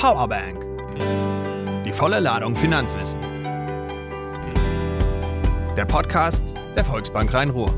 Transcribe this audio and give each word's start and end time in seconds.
Powerbank. 0.00 0.64
Die 1.84 1.92
volle 1.92 2.20
Ladung 2.20 2.56
Finanzwissen. 2.56 3.20
Der 5.76 5.84
Podcast 5.84 6.42
der 6.74 6.86
Volksbank 6.86 7.34
Rhein-Ruhr. 7.34 7.70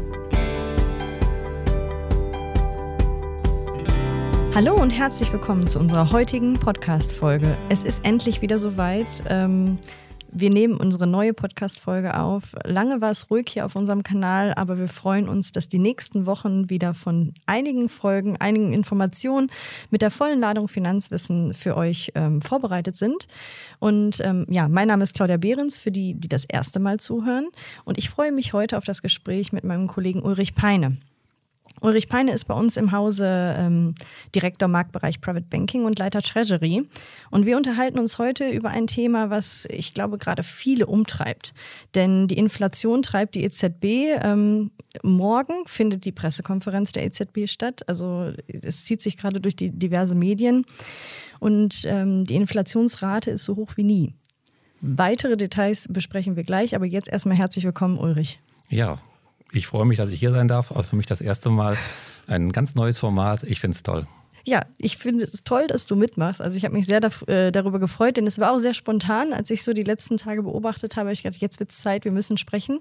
Hallo 4.54 4.80
und 4.80 4.90
herzlich 4.90 5.32
willkommen 5.32 5.67
zu 5.67 5.81
unserer 5.81 6.13
heutigen 6.13 6.54
Podcast-Folge. 6.61 7.56
Es 7.71 7.83
ist 7.83 8.04
endlich 8.04 8.41
wieder 8.41 8.61
soweit. 8.61 9.09
Ähm, 9.29 9.81
wir 10.33 10.51
nehmen 10.51 10.76
unsere 10.76 11.06
neue 11.06 11.35
Podcast-Folge 11.35 12.19
auf. 12.19 12.54
Lange 12.65 13.01
war 13.01 13.10
es 13.10 13.30
ruhig 13.30 13.51
hier 13.51 13.67
auf 13.67 13.76
unserem 13.76 14.03
Kanal, 14.03 14.54
aber 14.54 14.78
wir 14.78 14.88
freuen 14.88 15.28
uns, 15.28 15.53
dass 15.53 15.69
die 15.69 15.78
nächsten 15.78 16.27
Wochen 16.27 16.70
wieder 16.70 16.95
von 16.95 17.34
einigen 17.47 17.88
Folgen, 17.88 18.38
einigen 18.38 18.73
Informationen 18.73 19.51
mit 19.91 20.01
der 20.01 20.10
vollen 20.10 20.41
Ladung 20.41 20.69
Finanzwissen 20.69 21.52
für 21.52 21.77
euch 21.77 22.12
ähm, 22.15 22.41
vorbereitet 22.41 22.97
sind. 22.97 23.29
Und 23.79 24.21
ähm, 24.24 24.47
ja, 24.48 24.69
mein 24.69 24.88
Name 24.88 25.05
ist 25.05 25.15
Claudia 25.15 25.37
Behrens, 25.37 25.79
für 25.79 25.91
die, 25.91 26.15
die 26.15 26.29
das 26.29 26.46
erste 26.46 26.80
Mal 26.80 26.99
zuhören. 26.99 27.49
Und 27.85 27.99
ich 27.99 28.09
freue 28.09 28.33
mich 28.33 28.55
heute 28.55 28.79
auf 28.79 28.85
das 28.85 29.02
Gespräch 29.02 29.52
mit 29.52 29.65
meinem 29.65 29.87
Kollegen 29.87 30.23
Ulrich 30.23 30.55
Peine. 30.55 30.96
Ulrich 31.83 32.09
Peine 32.09 32.33
ist 32.33 32.45
bei 32.45 32.55
uns 32.55 32.77
im 32.77 32.93
Hause 32.93 33.55
ähm, 33.59 33.95
Direktor 34.35 34.69
Marktbereich 34.69 35.21
Private 35.21 35.47
Banking 35.51 35.85
und 35.85 35.99
Leiter 35.99 36.23
Treasury. 36.23 36.89
Und 37.31 37.45
wir 37.45 37.57
unterhalten 37.57 37.99
uns 37.99 38.19
heute 38.19 38.49
über 38.49 38.71
ein 38.71 38.87
Thema, 38.87 39.31
was 39.31 39.67
ich 39.69 39.93
glaube 39.93 40.17
gerade 40.17 40.45
viele 40.45 40.87
umtreibt. 40.87 41.53
Denn 41.95 42.29
die 42.29 42.39
Inflation 42.39 43.03
treibt 43.03 43.35
die 43.35 43.43
EZB. 43.43 43.85
Ähm, 44.23 44.71
morgen 45.03 45.67
findet 45.67 46.05
die 46.05 46.13
Pressekonferenz 46.13 46.93
der 46.93 47.05
EZB 47.05 47.47
statt. 47.49 47.83
Also 47.89 48.33
es 48.47 48.85
zieht 48.85 49.03
sich 49.03 49.17
gerade 49.17 49.41
durch 49.41 49.57
die 49.57 49.71
diverse 49.71 50.15
Medien. 50.15 50.65
Und 51.41 51.85
ähm, 51.87 52.25
die 52.25 52.37
Inflationsrate 52.37 53.33
ist 53.33 53.43
so 53.43 53.57
hoch 53.57 53.73
wie 53.77 53.85
nie. 53.85 54.15
Weitere 54.80 55.37
Details 55.37 55.89
besprechen 55.89 56.37
wir 56.37 56.45
gleich, 56.45 56.77
aber 56.77 56.87
jetzt 56.87 57.09
erstmal 57.09 57.37
herzlich 57.37 57.65
willkommen, 57.65 57.99
Ulrich. 57.99 58.41
Ja, 58.69 58.99
ich 59.53 59.67
freue 59.67 59.85
mich, 59.85 59.99
dass 59.99 60.11
ich 60.11 60.21
hier 60.21 60.33
sein 60.33 60.49
darf. 60.49 60.73
Also 60.73 60.91
für 60.91 60.97
mich 60.97 61.07
das 61.07 61.21
erste 61.21 61.51
Mal 61.51 61.77
ein 62.27 62.51
ganz 62.53 62.75
neues 62.75 62.99
Format. 62.99 63.43
Ich 63.45 63.61
finde 63.61 63.75
es 63.75 63.83
toll. 63.83 64.06
Ja, 64.44 64.62
ich 64.78 64.96
finde 64.96 65.24
es 65.24 65.44
toll, 65.44 65.66
dass 65.66 65.86
du 65.86 65.96
mitmachst. 65.96 66.40
Also 66.40 66.56
ich 66.56 66.64
habe 66.64 66.74
mich 66.74 66.86
sehr 66.86 67.00
äh, 67.26 67.52
darüber 67.52 67.78
gefreut, 67.78 68.16
denn 68.16 68.26
es 68.26 68.38
war 68.38 68.52
auch 68.52 68.58
sehr 68.58 68.74
spontan, 68.74 69.32
als 69.32 69.50
ich 69.50 69.62
so 69.62 69.72
die 69.72 69.84
letzten 69.84 70.16
Tage 70.16 70.42
beobachtet 70.42 70.96
habe. 70.96 71.12
Ich 71.12 71.22
dachte, 71.22 71.38
jetzt 71.40 71.60
wird 71.60 71.70
es 71.70 71.78
Zeit, 71.78 72.04
wir 72.04 72.12
müssen 72.12 72.38
sprechen. 72.38 72.80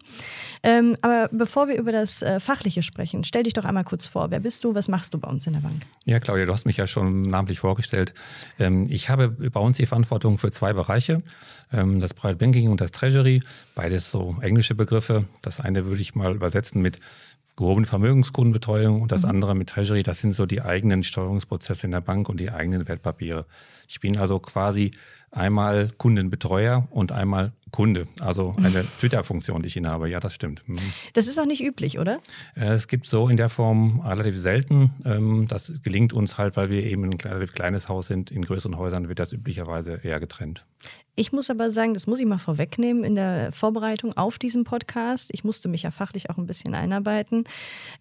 Ähm, 0.64 0.98
aber 1.02 1.30
bevor 1.32 1.68
wir 1.68 1.76
über 1.78 1.92
das 1.92 2.22
äh, 2.22 2.40
Fachliche 2.40 2.84
sprechen, 2.84 3.24
stell 3.24 3.44
dich 3.44 3.54
doch 3.54 3.66
einmal 3.66 3.84
kurz 3.84 4.08
vor. 4.08 4.32
Wer 4.32 4.40
bist 4.40 4.64
du? 4.64 4.74
Was 4.74 4.88
machst 4.88 5.14
du 5.14 5.20
bei 5.20 5.30
uns 5.30 5.46
in 5.48 5.54
der 5.54 5.62
Bank? 5.62 5.82
Ja, 6.06 6.20
Claudia, 6.20 6.46
du 6.46 6.54
hast 6.54 6.66
mich 6.66 6.78
ja 6.78 6.88
schon 6.88 7.24
namentlich 7.24 7.60
vorgestellt. 7.60 8.14
Ähm, 8.60 8.88
ich 8.90 9.10
habe 9.10 9.30
bei 9.30 9.60
uns 9.60 9.78
die 9.78 9.86
Verantwortung 9.86 10.38
für 10.38 10.52
zwei 10.52 10.74
Bereiche. 10.74 11.22
Ähm, 11.74 12.00
das 12.00 12.14
Private 12.14 12.38
Banking 12.38 12.70
und 12.70 12.82
das 12.82 12.92
Treasury. 12.92 13.42
Beides 13.76 14.12
so 14.12 14.36
englische 14.42 14.76
Begriffe. 14.76 15.26
Das 15.42 15.60
eine 15.60 15.86
würde 15.86 16.02
ich 16.02 16.16
mal 16.16 16.36
übersetzen 16.36 16.82
mit 16.82 17.00
gehobene 17.56 17.86
Vermögenskundenbetreuung 17.86 19.02
und 19.02 19.12
das 19.12 19.24
mhm. 19.24 19.30
andere 19.30 19.56
mit 19.56 19.70
Treasury, 19.70 20.04
das 20.04 20.22
sind 20.22 20.34
so 20.34 20.46
die 20.46 20.62
eigenen 20.62 21.04
Steuerungsprozesse 21.04 21.88
in 21.88 21.92
der 21.92 22.02
Bank 22.02 22.30
und 22.30 22.40
die 22.40 22.52
eigenen 22.52 22.88
Wertpapiere. 22.88 23.46
Ich 23.88 24.00
bin 24.00 24.18
also 24.18 24.40
quasi 24.40 24.92
einmal 25.32 25.92
Kundenbetreuer 25.98 26.88
und 26.92 27.12
einmal 27.12 27.54
Kunde. 27.72 28.08
Also 28.20 28.54
eine 28.58 28.86
Twitter-Funktion, 28.98 29.62
die 29.62 29.68
ich 29.68 29.78
habe. 29.86 30.10
Ja, 30.10 30.20
das 30.20 30.36
stimmt. 30.36 30.68
Mhm. 30.68 30.80
Das 31.14 31.28
ist 31.28 31.40
auch 31.40 31.46
nicht 31.46 31.64
üblich, 31.64 32.00
oder? 32.00 32.20
Äh, 32.56 32.66
es 32.66 32.88
gibt 32.88 33.08
so 33.08 33.30
in 33.30 33.38
der 33.38 33.50
Form 33.50 34.02
relativ 34.02 34.38
selten. 34.38 34.92
Ähm, 35.06 35.46
das 35.48 35.82
gelingt 35.84 36.14
uns 36.14 36.38
halt, 36.38 36.58
weil 36.58 36.70
wir 36.70 36.84
eben 36.84 37.06
ein 37.06 37.14
relativ 37.14 37.54
kleines 37.54 37.88
Haus 37.88 38.08
sind. 38.08 38.30
In 38.30 38.44
größeren 38.44 38.78
Häusern 38.78 39.08
wird 39.08 39.20
das 39.20 39.32
üblicherweise 39.32 40.00
eher 40.04 40.20
getrennt. 40.20 40.66
Ich 41.22 41.32
muss 41.32 41.52
aber 41.52 41.70
sagen, 41.70 41.94
das 41.94 42.08
muss 42.08 42.20
ich 42.20 42.26
mal 42.26 42.40
vorwegnehmen 42.40 43.04
in 43.04 43.14
der 43.14 43.52
Vorbereitung 43.52 44.18
auf 44.18 44.40
diesen 44.40 44.64
Podcast. 44.64 45.30
Ich 45.32 45.44
musste 45.44 45.70
mich 45.70 45.84
ja 45.84 45.92
fachlich 45.92 46.32
auch 46.32 46.40
ein 46.40 46.48
bisschen 46.48 46.74
einarbeiten. 46.74 47.44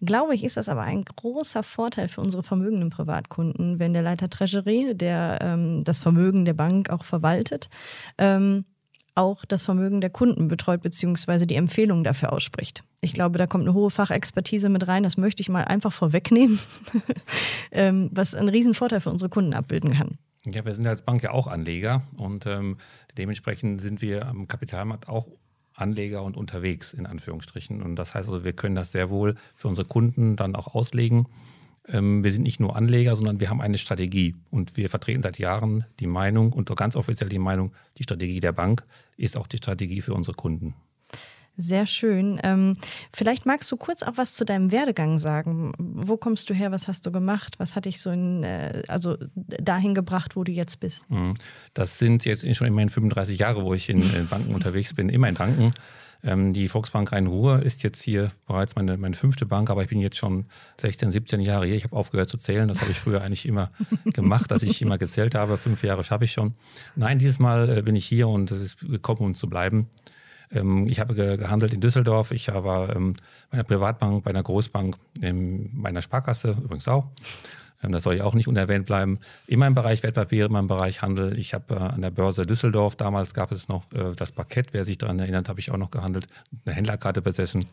Glaube 0.01 0.33
ich, 0.33 0.43
ist 0.43 0.57
das 0.57 0.67
aber 0.67 0.81
ein 0.81 1.05
großer 1.05 1.61
Vorteil 1.61 2.07
für 2.07 2.21
unsere 2.21 2.41
vermögenden 2.41 2.89
Privatkunden, 2.89 3.77
wenn 3.77 3.93
der 3.93 4.01
Leiter 4.01 4.27
Treasury, 4.27 4.95
der 4.95 5.37
ähm, 5.43 5.83
das 5.83 5.99
Vermögen 5.99 6.45
der 6.45 6.55
Bank 6.55 6.89
auch 6.89 7.03
verwaltet, 7.03 7.69
ähm, 8.17 8.65
auch 9.13 9.45
das 9.45 9.65
Vermögen 9.65 10.01
der 10.01 10.09
Kunden 10.09 10.47
betreut 10.47 10.81
beziehungsweise 10.81 11.45
die 11.45 11.57
Empfehlungen 11.57 12.03
dafür 12.03 12.33
ausspricht. 12.33 12.83
Ich 13.01 13.13
glaube, 13.13 13.37
da 13.37 13.45
kommt 13.45 13.65
eine 13.65 13.75
hohe 13.75 13.91
Fachexpertise 13.91 14.67
mit 14.69 14.87
rein. 14.87 15.03
Das 15.03 15.17
möchte 15.17 15.41
ich 15.41 15.49
mal 15.49 15.65
einfach 15.65 15.93
vorwegnehmen, 15.93 16.57
ähm, 17.71 18.09
was 18.11 18.33
einen 18.33 18.49
riesen 18.49 18.73
Vorteil 18.73 18.99
für 18.99 19.11
unsere 19.11 19.29
Kunden 19.29 19.53
abbilden 19.53 19.91
kann. 19.91 20.17
Ja, 20.45 20.65
wir 20.65 20.73
sind 20.73 20.87
als 20.87 21.03
Bank 21.03 21.21
ja 21.21 21.31
auch 21.31 21.47
Anleger 21.47 22.01
und 22.17 22.47
ähm, 22.47 22.77
dementsprechend 23.17 23.79
sind 23.79 24.01
wir 24.01 24.25
am 24.27 24.47
Kapitalmarkt 24.47 25.07
auch 25.07 25.27
Anleger 25.75 26.23
und 26.23 26.35
unterwegs, 26.35 26.93
in 26.93 27.05
Anführungsstrichen. 27.05 27.81
Und 27.81 27.95
das 27.95 28.15
heißt 28.15 28.27
also, 28.27 28.43
wir 28.43 28.53
können 28.53 28.75
das 28.75 28.91
sehr 28.91 29.09
wohl 29.09 29.35
für 29.55 29.67
unsere 29.67 29.87
Kunden 29.87 30.35
dann 30.35 30.55
auch 30.55 30.73
auslegen. 30.73 31.27
Ähm, 31.87 32.23
wir 32.23 32.31
sind 32.31 32.43
nicht 32.43 32.59
nur 32.59 32.75
Anleger, 32.75 33.15
sondern 33.15 33.39
wir 33.39 33.49
haben 33.49 33.61
eine 33.61 33.77
Strategie. 33.77 34.35
Und 34.49 34.77
wir 34.77 34.89
vertreten 34.89 35.21
seit 35.21 35.39
Jahren 35.39 35.85
die 35.99 36.07
Meinung 36.07 36.53
und 36.53 36.75
ganz 36.75 36.95
offiziell 36.95 37.29
die 37.29 37.39
Meinung, 37.39 37.73
die 37.97 38.03
Strategie 38.03 38.39
der 38.39 38.51
Bank 38.51 38.83
ist 39.17 39.37
auch 39.37 39.47
die 39.47 39.57
Strategie 39.57 40.01
für 40.01 40.13
unsere 40.13 40.35
Kunden. 40.35 40.73
Sehr 41.57 41.85
schön. 41.85 42.39
Ähm, 42.43 42.75
vielleicht 43.11 43.45
magst 43.45 43.71
du 43.71 43.77
kurz 43.77 44.03
auch 44.03 44.13
was 44.15 44.33
zu 44.33 44.45
deinem 44.45 44.71
Werdegang 44.71 45.19
sagen. 45.19 45.73
Wo 45.77 46.17
kommst 46.17 46.49
du 46.49 46.53
her? 46.53 46.71
Was 46.71 46.87
hast 46.87 47.05
du 47.05 47.11
gemacht? 47.11 47.55
Was 47.59 47.75
hat 47.75 47.85
dich 47.85 47.99
so 47.99 48.09
in, 48.09 48.43
äh, 48.43 48.83
also 48.87 49.17
dahin 49.35 49.93
gebracht, 49.93 50.35
wo 50.35 50.43
du 50.43 50.51
jetzt 50.51 50.79
bist? 50.79 51.09
Mhm. 51.09 51.33
Das 51.73 51.99
sind 51.99 52.25
jetzt 52.25 52.45
schon 52.55 52.67
immerhin 52.67 52.89
35 52.89 53.39
Jahre, 53.39 53.63
wo 53.63 53.73
ich 53.73 53.89
in, 53.89 54.01
in 54.01 54.27
Banken 54.27 54.55
unterwegs 54.55 54.93
bin, 54.93 55.09
immer 55.09 55.29
in 55.29 55.35
Banken. 55.35 55.73
Ähm, 56.23 56.53
die 56.53 56.67
Volksbank 56.67 57.11
Rhein-Ruhr 57.11 57.63
ist 57.63 57.83
jetzt 57.83 58.01
hier 58.01 58.31
bereits 58.45 58.75
meine, 58.75 58.97
meine 58.97 59.15
fünfte 59.15 59.45
Bank, 59.45 59.69
aber 59.69 59.83
ich 59.83 59.89
bin 59.89 59.99
jetzt 59.99 60.17
schon 60.17 60.45
16, 60.79 61.11
17 61.11 61.41
Jahre 61.41 61.65
hier. 61.65 61.75
Ich 61.75 61.83
habe 61.83 61.95
aufgehört 61.95 62.29
zu 62.29 62.37
zählen. 62.37 62.67
Das 62.67 62.81
habe 62.81 62.91
ich 62.91 62.97
früher 62.97 63.21
eigentlich 63.21 63.47
immer 63.47 63.71
gemacht, 64.05 64.51
dass 64.51 64.63
ich 64.63 64.81
immer 64.81 64.97
gezählt 64.97 65.35
habe. 65.35 65.57
Fünf 65.57 65.83
Jahre 65.83 66.03
schaffe 66.03 66.25
ich 66.25 66.31
schon. 66.31 66.53
Nein, 66.95 67.19
dieses 67.19 67.39
Mal 67.39 67.77
äh, 67.77 67.81
bin 67.81 67.95
ich 67.95 68.05
hier 68.05 68.27
und 68.27 68.51
es 68.51 68.61
ist 68.61 68.79
gekommen, 68.79 69.21
um 69.21 69.33
zu 69.33 69.49
bleiben. 69.49 69.89
Ähm, 70.51 70.87
ich 70.87 70.99
habe 70.99 71.15
gehandelt 71.15 71.73
in 71.73 71.81
Düsseldorf. 71.81 72.31
Ich 72.31 72.47
war 72.47 72.95
ähm, 72.95 73.15
bei 73.49 73.55
einer 73.55 73.63
Privatbank, 73.63 74.23
bei 74.23 74.31
einer 74.31 74.43
Großbank, 74.43 74.95
bei 75.19 75.89
einer 75.89 76.01
Sparkasse 76.01 76.55
übrigens 76.63 76.87
auch. 76.87 77.07
Ähm, 77.83 77.91
das 77.91 78.03
soll 78.03 78.15
ja 78.15 78.23
auch 78.23 78.33
nicht 78.33 78.47
unerwähnt 78.47 78.85
bleiben. 78.85 79.19
Immer 79.47 79.67
im 79.67 79.75
Bereich 79.75 80.03
Wertpapiere, 80.03 80.47
immer 80.47 80.59
im 80.59 80.67
Bereich 80.67 81.01
Handel. 81.01 81.37
Ich 81.37 81.53
habe 81.53 81.75
äh, 81.75 81.79
an 81.79 82.01
der 82.01 82.11
Börse 82.11 82.45
Düsseldorf, 82.45 82.95
damals 82.95 83.33
gab 83.33 83.51
es 83.51 83.67
noch 83.67 83.91
äh, 83.93 84.13
das 84.15 84.31
Parkett, 84.31 84.73
wer 84.73 84.83
sich 84.83 84.97
daran 84.97 85.19
erinnert, 85.19 85.49
habe 85.49 85.59
ich 85.59 85.71
auch 85.71 85.77
noch 85.77 85.91
gehandelt, 85.91 86.27
eine 86.65 86.75
Händlerkarte 86.75 87.21
besessen. 87.21 87.65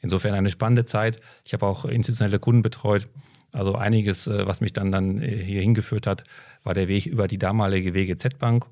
Insofern 0.00 0.34
eine 0.34 0.50
spannende 0.50 0.84
Zeit. 0.84 1.18
Ich 1.44 1.52
habe 1.52 1.66
auch 1.66 1.84
institutionelle 1.84 2.38
Kunden 2.38 2.62
betreut. 2.62 3.08
Also 3.52 3.74
einiges, 3.74 4.26
äh, 4.26 4.46
was 4.46 4.60
mich 4.60 4.72
dann, 4.72 4.90
dann 4.90 5.20
hier 5.20 5.60
hingeführt 5.60 6.06
hat, 6.06 6.24
war 6.64 6.74
der 6.74 6.88
Weg 6.88 7.06
über 7.06 7.28
die 7.28 7.38
damalige 7.38 7.94
WGZ-Bank 7.94 8.66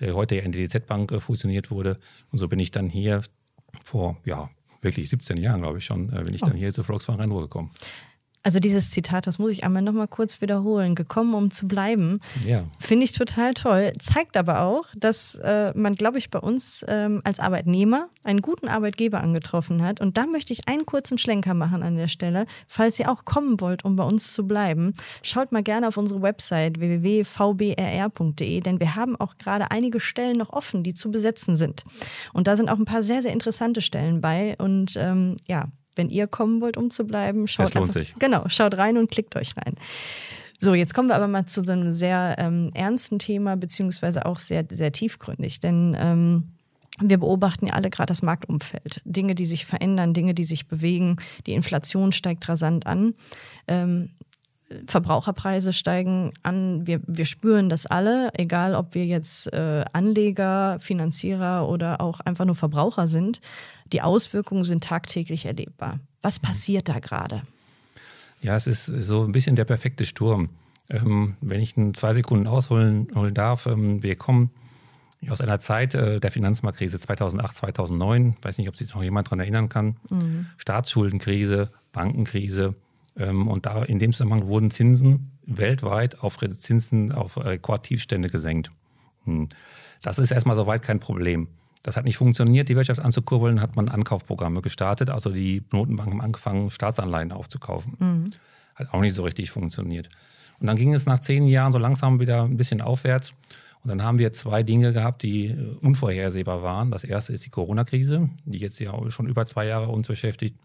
der 0.00 0.14
heute 0.14 0.36
ja 0.36 0.42
in 0.42 0.52
die 0.52 0.66
DZ-Bank 0.66 1.12
äh, 1.12 1.20
fusioniert 1.20 1.70
wurde. 1.70 1.98
Und 2.30 2.38
so 2.38 2.48
bin 2.48 2.58
ich 2.58 2.70
dann 2.70 2.88
hier 2.88 3.20
vor, 3.84 4.16
ja, 4.24 4.50
wirklich 4.80 5.08
17 5.08 5.36
Jahren, 5.38 5.62
glaube 5.62 5.78
ich 5.78 5.84
schon, 5.84 6.12
äh, 6.12 6.22
bin 6.22 6.34
ich 6.34 6.42
oh. 6.42 6.46
dann 6.46 6.56
hier 6.56 6.72
zur 6.72 6.84
Volkswagen 6.84 7.20
Rhein-Ruhr 7.20 7.42
gekommen. 7.42 7.70
Also 8.44 8.60
dieses 8.60 8.90
Zitat, 8.90 9.26
das 9.26 9.38
muss 9.38 9.52
ich 9.52 9.64
einmal 9.64 9.80
nochmal 9.80 10.06
kurz 10.06 10.42
wiederholen. 10.42 10.94
Gekommen, 10.94 11.32
um 11.32 11.50
zu 11.50 11.66
bleiben. 11.66 12.18
Ja. 12.46 12.64
Finde 12.78 13.04
ich 13.04 13.12
total 13.12 13.54
toll. 13.54 13.94
Zeigt 13.98 14.36
aber 14.36 14.60
auch, 14.60 14.84
dass 14.94 15.36
äh, 15.36 15.72
man, 15.74 15.94
glaube 15.94 16.18
ich, 16.18 16.30
bei 16.30 16.38
uns 16.38 16.84
ähm, 16.86 17.22
als 17.24 17.40
Arbeitnehmer 17.40 18.10
einen 18.22 18.42
guten 18.42 18.68
Arbeitgeber 18.68 19.22
angetroffen 19.22 19.82
hat. 19.82 20.02
Und 20.02 20.18
da 20.18 20.26
möchte 20.26 20.52
ich 20.52 20.68
einen 20.68 20.84
kurzen 20.84 21.16
Schlenker 21.16 21.54
machen 21.54 21.82
an 21.82 21.96
der 21.96 22.08
Stelle. 22.08 22.44
Falls 22.68 23.00
ihr 23.00 23.10
auch 23.10 23.24
kommen 23.24 23.62
wollt, 23.62 23.82
um 23.86 23.96
bei 23.96 24.04
uns 24.04 24.34
zu 24.34 24.46
bleiben, 24.46 24.92
schaut 25.22 25.50
mal 25.50 25.62
gerne 25.62 25.88
auf 25.88 25.96
unsere 25.96 26.20
Website 26.20 26.78
www.vbrr.de, 26.78 28.60
denn 28.60 28.78
wir 28.78 28.94
haben 28.94 29.16
auch 29.16 29.38
gerade 29.38 29.70
einige 29.70 30.00
Stellen 30.00 30.36
noch 30.36 30.52
offen, 30.52 30.82
die 30.82 30.92
zu 30.92 31.10
besetzen 31.10 31.56
sind. 31.56 31.84
Und 32.34 32.46
da 32.46 32.58
sind 32.58 32.68
auch 32.68 32.78
ein 32.78 32.84
paar 32.84 33.02
sehr, 33.02 33.22
sehr 33.22 33.32
interessante 33.32 33.80
Stellen 33.80 34.20
bei. 34.20 34.54
Und 34.58 34.96
ähm, 34.98 35.36
ja, 35.48 35.68
wenn 35.96 36.10
ihr 36.10 36.26
kommen 36.26 36.60
wollt, 36.60 36.76
um 36.76 36.90
zu 36.90 37.04
bleiben, 37.04 37.46
schaut, 37.46 37.66
es 37.66 37.74
lohnt 37.74 37.88
einfach, 37.88 38.00
sich. 38.00 38.14
Genau, 38.18 38.44
schaut 38.48 38.76
rein 38.76 38.98
und 38.98 39.10
klickt 39.10 39.36
euch 39.36 39.56
rein. 39.56 39.74
So, 40.60 40.74
jetzt 40.74 40.94
kommen 40.94 41.08
wir 41.08 41.16
aber 41.16 41.28
mal 41.28 41.46
zu 41.46 41.64
so 41.64 41.72
einem 41.72 41.92
sehr 41.92 42.36
ähm, 42.38 42.70
ernsten 42.74 43.18
Thema, 43.18 43.56
beziehungsweise 43.56 44.24
auch 44.24 44.38
sehr, 44.38 44.64
sehr 44.70 44.92
tiefgründig. 44.92 45.60
Denn 45.60 45.96
ähm, 45.98 46.54
wir 47.00 47.18
beobachten 47.18 47.66
ja 47.66 47.74
alle 47.74 47.90
gerade 47.90 48.06
das 48.06 48.22
Marktumfeld. 48.22 49.02
Dinge, 49.04 49.34
die 49.34 49.46
sich 49.46 49.66
verändern, 49.66 50.14
Dinge, 50.14 50.32
die 50.32 50.44
sich 50.44 50.68
bewegen. 50.68 51.16
Die 51.46 51.52
Inflation 51.52 52.12
steigt 52.12 52.48
rasant 52.48 52.86
an. 52.86 53.14
Ähm, 53.66 54.10
Verbraucherpreise 54.86 55.72
steigen 55.72 56.32
an. 56.42 56.86
Wir, 56.86 57.00
wir 57.06 57.24
spüren 57.24 57.68
das 57.68 57.86
alle, 57.86 58.30
egal 58.34 58.74
ob 58.74 58.94
wir 58.94 59.06
jetzt 59.06 59.52
äh, 59.52 59.84
Anleger, 59.92 60.78
Finanzierer 60.80 61.68
oder 61.68 62.00
auch 62.00 62.20
einfach 62.20 62.44
nur 62.44 62.54
Verbraucher 62.54 63.08
sind. 63.08 63.40
Die 63.92 64.02
Auswirkungen 64.02 64.64
sind 64.64 64.84
tagtäglich 64.84 65.46
erlebbar. 65.46 66.00
Was 66.22 66.38
passiert 66.38 66.88
da 66.88 66.98
gerade? 66.98 67.42
Ja, 68.40 68.56
es 68.56 68.66
ist 68.66 68.86
so 68.86 69.24
ein 69.24 69.32
bisschen 69.32 69.56
der 69.56 69.64
perfekte 69.64 70.04
Sturm. 70.04 70.48
Ähm, 70.90 71.36
wenn 71.40 71.60
ich 71.60 71.76
in 71.76 71.94
zwei 71.94 72.12
Sekunden 72.12 72.46
ausholen 72.46 73.08
darf, 73.32 73.66
ähm, 73.66 74.02
wir 74.02 74.16
kommen 74.16 74.50
aus 75.30 75.40
einer 75.40 75.60
Zeit 75.60 75.94
äh, 75.94 76.20
der 76.20 76.30
Finanzmarktkrise 76.30 76.98
2008, 76.98 77.56
2009, 77.56 78.36
weiß 78.42 78.58
nicht, 78.58 78.68
ob 78.68 78.76
sich 78.76 78.94
noch 78.94 79.02
jemand 79.02 79.28
daran 79.28 79.40
erinnern 79.40 79.68
kann, 79.68 79.96
mhm. 80.10 80.46
Staatsschuldenkrise, 80.58 81.70
Bankenkrise. 81.92 82.74
Ähm, 83.16 83.48
und 83.48 83.66
da 83.66 83.82
in 83.82 83.98
dem 83.98 84.12
Zusammenhang 84.12 84.46
wurden 84.46 84.70
Zinsen 84.70 85.32
weltweit 85.46 86.20
auf 86.20 86.38
Zinsen 86.38 87.12
auf 87.12 87.36
Rekordtiefstände 87.36 88.28
gesenkt. 88.28 88.70
Hm. 89.24 89.48
Das 90.02 90.18
ist 90.18 90.30
erstmal 90.30 90.56
soweit 90.56 90.82
kein 90.82 91.00
Problem. 91.00 91.48
Das 91.82 91.96
hat 91.96 92.06
nicht 92.06 92.16
funktioniert, 92.16 92.68
die 92.68 92.76
Wirtschaft 92.76 93.00
anzukurbeln, 93.02 93.60
hat 93.60 93.76
man 93.76 93.88
Ankaufprogramme 93.88 94.62
gestartet. 94.62 95.10
Also 95.10 95.30
die 95.30 95.62
Notenbanken 95.70 96.14
haben 96.14 96.22
angefangen, 96.22 96.70
Staatsanleihen 96.70 97.30
aufzukaufen. 97.30 97.94
Mhm. 97.98 98.24
Hat 98.74 98.92
auch 98.92 99.00
nicht 99.00 99.14
so 99.14 99.22
richtig 99.22 99.50
funktioniert. 99.50 100.08
Und 100.60 100.66
dann 100.66 100.76
ging 100.76 100.94
es 100.94 101.04
nach 101.04 101.20
zehn 101.20 101.46
Jahren 101.46 101.72
so 101.72 101.78
langsam 101.78 102.20
wieder 102.20 102.44
ein 102.44 102.56
bisschen 102.56 102.80
aufwärts. 102.80 103.34
Und 103.82 103.88
dann 103.88 104.02
haben 104.02 104.18
wir 104.18 104.32
zwei 104.32 104.62
Dinge 104.62 104.94
gehabt, 104.94 105.22
die 105.22 105.48
äh, 105.48 105.76
unvorhersehbar 105.82 106.62
waren. 106.62 106.90
Das 106.90 107.04
erste 107.04 107.34
ist 107.34 107.44
die 107.44 107.50
Corona-Krise, 107.50 108.30
die 108.46 108.58
jetzt 108.58 108.80
ja 108.80 108.92
schon 109.10 109.26
über 109.26 109.44
zwei 109.44 109.66
Jahre 109.66 109.88
uns 109.88 110.08
beschäftigt. 110.08 110.56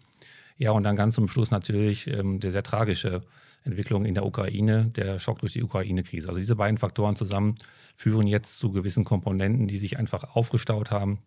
Ja, 0.59 0.71
und 0.71 0.83
dann 0.83 0.97
ganz 0.97 1.15
zum 1.15 1.29
Schluss 1.29 1.51
natürlich 1.51 2.07
ähm, 2.07 2.41
die 2.41 2.51
sehr 2.51 2.63
tragische 2.63 3.21
Entwicklung 3.63 4.03
in 4.03 4.13
der 4.13 4.25
Ukraine, 4.25 4.91
der 4.93 5.17
Schock 5.17 5.39
durch 5.39 5.53
die 5.53 5.63
Ukraine-Krise. 5.63 6.27
Also 6.27 6.39
diese 6.39 6.57
beiden 6.57 6.77
Faktoren 6.77 7.15
zusammen 7.15 7.55
führen 7.95 8.27
jetzt 8.27 8.59
zu 8.59 8.71
gewissen 8.71 9.05
Komponenten, 9.05 9.67
die 9.67 9.77
sich 9.77 9.97
einfach 9.97 10.35
aufgestaut 10.35 10.91
haben 10.91 11.19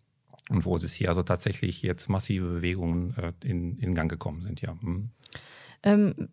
und 0.49 0.65
wo 0.65 0.75
es 0.75 0.93
hier 0.93 1.09
also 1.09 1.23
tatsächlich 1.23 1.81
jetzt 1.81 2.09
massive 2.09 2.47
Bewegungen 2.47 3.15
äh, 3.17 3.33
in, 3.43 3.79
in 3.79 3.95
Gang 3.95 4.09
gekommen 4.09 4.43
sind. 4.43 4.61
Ja. 4.61 4.77
Hm. 4.81 5.09
Ähm, 5.81 6.29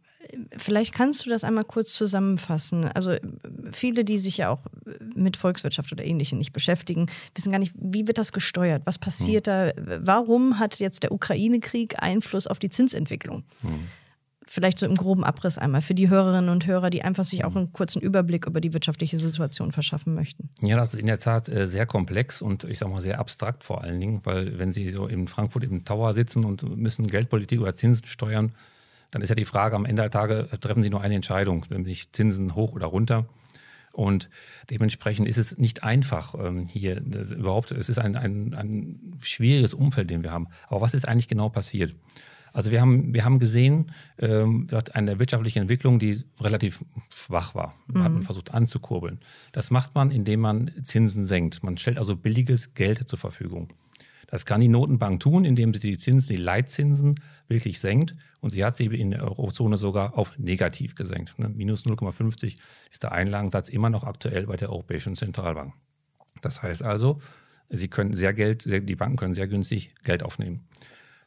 vielleicht 0.57 0.95
kannst 0.95 1.25
du 1.25 1.31
das 1.31 1.45
einmal 1.45 1.65
kurz 1.65 1.93
zusammenfassen. 1.93 2.87
Also 2.87 3.17
viele, 3.73 4.05
die 4.05 4.19
sich 4.19 4.39
ja 4.39 4.51
auch 4.51 4.61
mit 5.15 5.37
Volkswirtschaft 5.37 5.93
oder 5.93 6.05
Ähnlichem 6.05 6.39
nicht 6.39 6.53
beschäftigen, 6.53 7.07
wissen 7.35 7.53
gar 7.53 7.59
nicht, 7.59 7.75
wie 7.77 8.07
wird 8.07 8.19
das 8.19 8.33
gesteuert? 8.33 8.83
Was 8.85 8.99
passiert 8.99 9.47
hm. 9.47 9.73
da? 9.77 9.99
Warum 10.01 10.59
hat 10.59 10.79
jetzt 10.79 11.03
der 11.03 11.13
Ukraine-Krieg 11.13 12.03
Einfluss 12.03 12.47
auf 12.47 12.59
die 12.59 12.71
Zinsentwicklung? 12.71 13.45
Hm 13.63 13.89
vielleicht 14.51 14.81
so 14.81 14.87
im 14.87 14.97
groben 14.97 15.23
Abriss 15.23 15.59
einmal 15.59 15.81
für 15.81 15.95
die 15.95 16.11
Hörerinnen 16.11 16.51
und 16.51 16.67
Hörer, 16.67 16.91
die 16.91 17.03
einfach 17.03 17.25
sich 17.25 17.45
auch 17.45 17.55
einen 17.55 17.73
kurzen 17.73 18.03
Überblick 18.03 18.47
über 18.47 18.61
die 18.61 18.73
wirtschaftliche 18.73 19.17
Situation 19.17 19.71
verschaffen 19.71 20.13
möchten. 20.13 20.51
Ja, 20.61 20.75
das 20.75 20.95
ist 20.95 20.99
in 20.99 21.07
der 21.07 21.21
Tat 21.21 21.49
äh, 21.49 21.69
sehr 21.69 21.87
komplex 21.87 22.43
und 22.43 22.65
ich 22.65 22.81
sage 22.81 22.91
mal 22.91 23.01
sehr 23.01 23.21
abstrakt 23.21 23.63
vor 23.63 23.85
allen 23.85 24.01
Dingen, 24.01 24.27
weil 24.27 24.59
wenn 24.59 24.73
Sie 24.73 24.89
so 24.89 25.07
in 25.07 25.29
Frankfurt 25.29 25.63
im 25.63 25.85
Tower 25.85 26.13
sitzen 26.15 26.45
und 26.45 26.65
müssen 26.77 27.07
Geldpolitik 27.07 27.61
oder 27.61 27.77
Zinsen 27.77 28.09
steuern, 28.09 28.51
dann 29.11 29.23
ist 29.23 29.29
ja 29.29 29.35
die 29.35 29.45
Frage, 29.45 29.77
am 29.77 29.85
Ende 29.85 30.03
der 30.03 30.11
Tage 30.11 30.49
treffen 30.61 30.83
Sie 30.83 30.91
nur 30.91 31.01
eine 31.01 31.15
Entscheidung, 31.15 31.65
nämlich 31.71 32.13
Zinsen 32.13 32.55
hoch 32.55 32.73
oder 32.73 32.87
runter. 32.87 33.27
Und 33.93 34.31
dementsprechend 34.71 35.27
ist 35.27 35.37
es 35.37 35.59
nicht 35.59 35.83
einfach 35.83 36.35
ähm, 36.39 36.67
hier 36.69 37.03
überhaupt. 37.03 37.73
Es 37.73 37.89
ist 37.89 37.99
ein, 37.99 38.17
ein, 38.17 38.55
ein 38.55 39.17
schwieriges 39.21 39.75
Umfeld, 39.75 40.11
den 40.11 40.23
wir 40.23 40.31
haben. 40.31 40.47
Aber 40.69 40.81
was 40.81 40.95
ist 40.95 41.09
eigentlich 41.09 41.29
genau 41.29 41.49
passiert? 41.49 41.97
Also 42.53 42.73
wir 42.73 42.81
haben, 42.81 43.15
wir 43.15 43.25
haben 43.25 43.39
gesehen, 43.39 43.93
ähm, 44.19 44.67
eine 44.93 45.19
wirtschaftliche 45.19 45.61
Entwicklung, 45.61 45.99
die 45.99 46.23
relativ 46.41 46.85
schwach 47.13 47.55
war. 47.55 47.75
Mhm. 47.87 48.03
Hat 48.03 48.13
man 48.13 48.23
versucht 48.23 48.53
anzukurbeln. 48.53 49.19
Das 49.53 49.71
macht 49.71 49.95
man, 49.95 50.11
indem 50.11 50.41
man 50.41 50.71
Zinsen 50.83 51.25
senkt. 51.25 51.63
Man 51.63 51.77
stellt 51.77 51.99
also 51.99 52.17
billiges 52.17 52.75
Geld 52.75 53.09
zur 53.09 53.19
Verfügung. 53.19 53.73
Das 54.31 54.47
kann 54.47 54.61
die 54.61 54.69
Notenbank 54.69 55.21
tun, 55.21 55.45
indem 55.45 55.75
sie 55.75 55.81
die 55.81 55.99
Zinsen, 55.99 56.37
die 56.37 56.43
Leitzinsen 56.43 57.17
wirklich 57.49 57.81
senkt. 57.81 58.15
Und 58.41 58.51
sie 58.51 58.65
hat 58.65 58.77
sie 58.77 58.87
in 58.87 59.11
der 59.11 59.25
Eurozone 59.25 59.77
sogar 59.77 60.17
auf 60.17 60.39
negativ 60.39 60.95
gesenkt. 60.95 61.39
Ne? 61.39 61.49
Minus 61.49 61.85
0,50 61.85 62.57
ist 62.91 63.03
der 63.03 63.13
Einlagensatz 63.13 63.69
immer 63.69 63.91
noch 63.91 64.05
aktuell 64.05 64.47
bei 64.47 64.57
der 64.57 64.71
Europäischen 64.71 65.15
Zentralbank. 65.15 65.75
Das 66.41 66.63
heißt 66.63 66.83
also, 66.83 67.21
sie 67.69 67.89
können 67.89 68.15
sehr 68.15 68.33
Geld, 68.33 68.65
die 68.67 68.97
Banken 68.97 69.17
können 69.17 69.35
sehr 69.35 69.49
günstig 69.49 69.95
Geld 70.05 70.23
aufnehmen. 70.23 70.67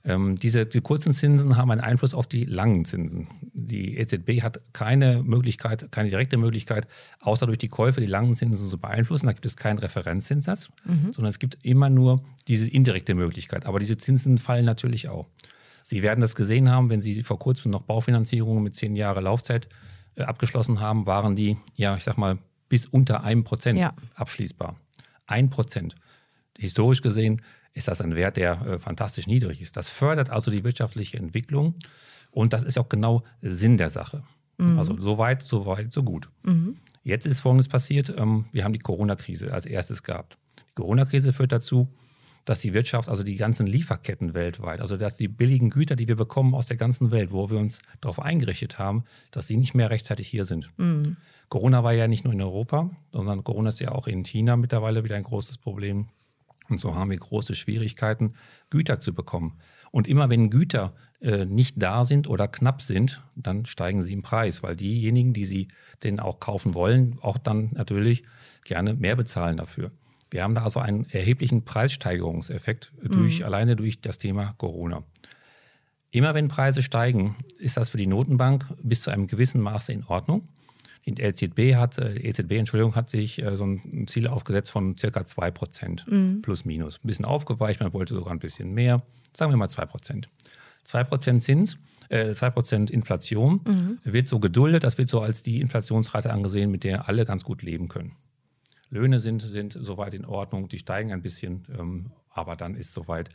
Ähm, 0.06 0.36
diese 0.36 0.66
die 0.66 0.82
kurzen 0.82 1.14
Zinsen 1.14 1.56
haben 1.56 1.72
einen 1.72 1.80
Einfluss 1.80 2.14
auf 2.14 2.28
die 2.28 2.44
langen 2.44 2.84
Zinsen. 2.84 3.28
Die 3.54 3.98
EZB 3.98 4.42
hat 4.42 4.62
keine 4.74 5.24
Möglichkeit, 5.24 5.92
keine 5.92 6.10
direkte 6.10 6.36
Möglichkeit, 6.36 6.88
außer 7.22 7.46
durch 7.46 7.58
die 7.58 7.70
Käufe 7.70 8.02
die 8.02 8.08
langen 8.08 8.36
Zinsen 8.36 8.68
zu 8.68 8.78
beeinflussen. 8.78 9.28
Da 9.28 9.34
gibt 9.34 9.46
es 9.46 9.56
keinen 9.56 9.80
Referenzzinssatz, 9.80 10.70
mhm. 10.84 11.14
sondern 11.14 11.30
es 11.30 11.40
gibt 11.40 11.58
immer 11.64 11.90
nur 11.90 12.22
diese 12.50 12.70
indirekte 12.70 13.16
Möglichkeit. 13.16 13.66
Aber 13.66 13.80
diese 13.80 13.98
Zinsen 13.98 14.38
fallen 14.38 14.66
natürlich 14.66 15.08
auch. 15.08 15.28
Sie 15.84 16.04
werden 16.04 16.20
das 16.20 16.36
gesehen 16.36 16.70
haben, 16.70 16.90
wenn 16.90 17.02
Sie 17.02 17.24
vor 17.24 17.40
kurzem 17.40 17.72
noch 17.72 17.84
Baufinanzierungen 17.84 18.64
mit 18.64 18.76
zehn 18.76 18.96
Jahre 18.96 19.22
Laufzeit 19.22 19.70
äh, 20.16 20.24
abgeschlossen 20.24 20.82
haben, 20.82 21.08
waren 21.08 21.36
die, 21.36 21.58
ja, 21.76 21.96
ich 21.96 22.04
sag 22.04 22.18
mal, 22.18 22.40
bis 22.68 22.86
unter 22.86 23.24
einem 23.24 23.44
Prozent 23.44 23.80
ja. 23.80 23.94
abschließbar. 24.16 24.76
Ein 25.28 25.50
Prozent. 25.50 25.96
Historisch 26.58 27.02
gesehen 27.02 27.42
ist 27.74 27.88
das 27.88 28.02
ein 28.02 28.16
Wert, 28.16 28.38
der 28.38 28.62
äh, 28.62 28.80
fantastisch 28.80 29.28
niedrig 29.28 29.62
ist. 29.62 29.78
Das 29.78 29.90
fördert 29.90 30.30
also 30.30 30.52
die 30.52 30.64
wirtschaftliche 30.64 31.18
Entwicklung 31.18 31.76
und 32.32 32.54
das 32.54 32.64
ist 32.64 32.78
auch 32.78 32.90
genau 32.90 33.24
Sinn 33.42 33.78
der 33.78 33.90
Sache. 33.90 34.24
Mhm. 34.58 34.78
Also 34.78 34.98
so 34.98 35.18
weit, 35.18 35.42
so 35.42 35.66
weit, 35.66 35.92
so 35.92 36.04
gut. 36.04 36.30
Mhm. 36.44 36.78
Jetzt 37.04 37.26
ist 37.26 37.42
Folgendes 37.42 37.68
passiert. 37.68 38.14
Ähm, 38.20 38.46
wir 38.52 38.64
haben 38.64 38.74
die 38.74 38.80
Corona-Krise 38.80 39.54
als 39.54 39.66
erstes 39.66 40.04
gehabt. 40.04 40.38
Die 40.58 40.76
Corona-Krise 40.76 41.34
führt 41.34 41.52
dazu, 41.52 41.90
dass 42.46 42.60
die 42.60 42.74
Wirtschaft, 42.74 43.10
also 43.10 43.24
die 43.24 43.36
ganzen 43.36 43.68
Lieferketten 43.68 44.34
weltweit, 44.34 44.82
also 44.82 44.98
dass 44.98 45.16
die 45.18 45.28
billigen 45.28 45.70
Güter, 45.70 45.96
die 45.96 46.08
wir 46.08 46.18
bekommen 46.18 46.56
aus 46.56 46.66
der 46.66 46.78
ganzen 46.78 47.12
Welt, 47.12 47.32
wo 47.32 47.50
wir 47.50 47.58
uns 47.58 47.80
darauf 48.02 48.20
eingerichtet 48.20 48.80
haben, 48.80 49.06
dass 49.32 49.48
sie 49.48 49.58
nicht 49.58 49.76
mehr 49.76 49.90
rechtzeitig 49.90 50.28
hier 50.28 50.44
sind. 50.46 50.70
Mhm. 50.78 51.18
Corona 51.48 51.84
war 51.84 51.94
ja 51.94 52.08
nicht 52.08 52.26
nur 52.26 52.34
in 52.34 52.42
Europa, 52.42 52.90
sondern 53.12 53.44
Corona 53.44 53.70
ist 53.70 53.80
ja 53.80 53.92
auch 53.92 54.08
in 54.08 54.26
China 54.26 54.58
mittlerweile 54.58 55.04
wieder 55.04 55.16
ein 55.16 55.24
großes 55.24 55.58
Problem. 55.58 56.08
Und 56.70 56.80
so 56.80 56.96
haben 56.96 57.12
wir 57.12 57.18
große 57.18 57.56
Schwierigkeiten, 57.56 58.34
Güter 58.70 59.00
zu 59.00 59.14
bekommen. 59.14 59.58
Und 59.92 60.08
immer 60.08 60.30
wenn 60.30 60.50
Güter 60.50 60.96
äh, 61.22 61.46
nicht 61.46 61.82
da 61.82 62.04
sind 62.04 62.28
oder 62.28 62.48
knapp 62.48 62.82
sind, 62.82 63.24
dann 63.36 63.66
steigen 63.66 64.02
sie 64.02 64.14
im 64.14 64.24
Preis, 64.24 64.64
weil 64.64 64.76
diejenigen, 64.76 65.34
die 65.34 65.46
sie 65.46 65.68
denn 66.04 66.20
auch 66.20 66.40
kaufen 66.40 66.74
wollen, 66.74 67.20
auch 67.22 67.38
dann 67.38 67.72
natürlich 67.74 68.24
gerne 68.64 68.94
mehr 68.94 69.16
bezahlen 69.16 69.58
dafür. 69.58 69.92
Wir 70.32 70.44
haben 70.44 70.56
da 70.56 70.64
also 70.64 70.80
einen 70.80 71.06
erheblichen 71.12 71.64
Preissteigerungseffekt 71.64 72.92
durch, 73.04 73.40
mhm. 73.40 73.46
alleine 73.46 73.76
durch 73.76 74.02
das 74.02 74.18
Thema 74.18 74.56
Corona. 74.58 75.04
Immer 76.10 76.34
wenn 76.34 76.48
Preise 76.48 76.82
steigen, 76.82 77.36
ist 77.60 77.78
das 77.78 77.90
für 77.90 77.98
die 77.98 78.08
Notenbank 78.08 78.66
bis 78.82 79.02
zu 79.04 79.12
einem 79.12 79.28
gewissen 79.28 79.62
Maße 79.62 79.94
in 79.94 80.04
Ordnung. 80.06 80.48
Die 81.06 81.22
LZB 81.22 81.76
hat, 81.76 81.98
äh, 81.98 82.14
EZB, 82.14 82.54
Entschuldigung, 82.54 82.96
hat 82.96 83.10
sich 83.10 83.42
äh, 83.42 83.56
so 83.56 83.66
ein 83.66 84.08
Ziel 84.08 84.28
aufgesetzt 84.28 84.72
von 84.72 84.98
circa 84.98 85.26
2 85.26 85.52
Prozent 85.52 86.06
mhm. 86.10 86.42
plus 86.42 86.66
minus. 86.66 87.00
Ein 87.04 87.08
bisschen 87.08 87.26
aufgeweicht, 87.26 87.82
man 87.82 87.94
wollte 87.94 88.16
sogar 88.16 88.32
ein 88.34 88.40
bisschen 88.40 88.74
mehr. 88.74 89.02
Sagen 89.36 89.52
wir 89.52 89.58
mal 89.58 89.70
2 89.70 89.86
Prozent. 89.86 90.30
2 90.86 91.04
Prozent 91.04 91.44
Zins, 91.44 91.78
äh, 92.10 92.34
2 92.34 92.50
Prozent 92.52 92.92
Inflation 92.92 93.62
mhm. 93.66 94.00
wird 94.04 94.28
so 94.28 94.40
geduldet, 94.40 94.84
das 94.84 94.98
wird 94.98 95.10
so 95.10 95.22
als 95.22 95.44
die 95.44 95.60
Inflationsrate 95.60 96.32
angesehen, 96.32 96.72
mit 96.72 96.84
der 96.84 97.08
alle 97.08 97.26
ganz 97.26 97.44
gut 97.44 97.64
leben 97.64 97.88
können. 97.88 98.14
Löhne 98.90 99.20
sind, 99.20 99.42
sind 99.42 99.78
soweit 99.80 100.14
in 100.14 100.26
Ordnung, 100.26 100.70
die 100.70 100.78
steigen 100.78 101.12
ein 101.12 101.22
bisschen, 101.22 101.66
ähm, 101.78 102.12
aber 102.30 102.56
dann 102.56 102.76
ist 102.76 102.94
soweit 102.94 103.30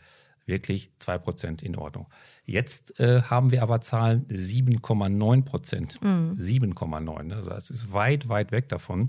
wirklich 0.49 0.91
2% 1.01 1.63
in 1.63 1.77
Ordnung. 1.77 2.07
Jetzt 2.45 2.99
äh, 2.99 3.23
haben 3.23 3.53
wir 3.53 3.63
aber 3.63 3.81
Zahlen 3.81 4.27
7,9 4.29 5.45
Prozent. 5.45 6.03
Mhm. 6.03 6.37
7,9. 6.39 7.33
Also 7.35 7.51
das 7.51 7.71
ist 7.71 7.93
weit, 7.93 8.29
weit 8.29 8.51
weg 8.51 8.69
davon. 8.69 9.07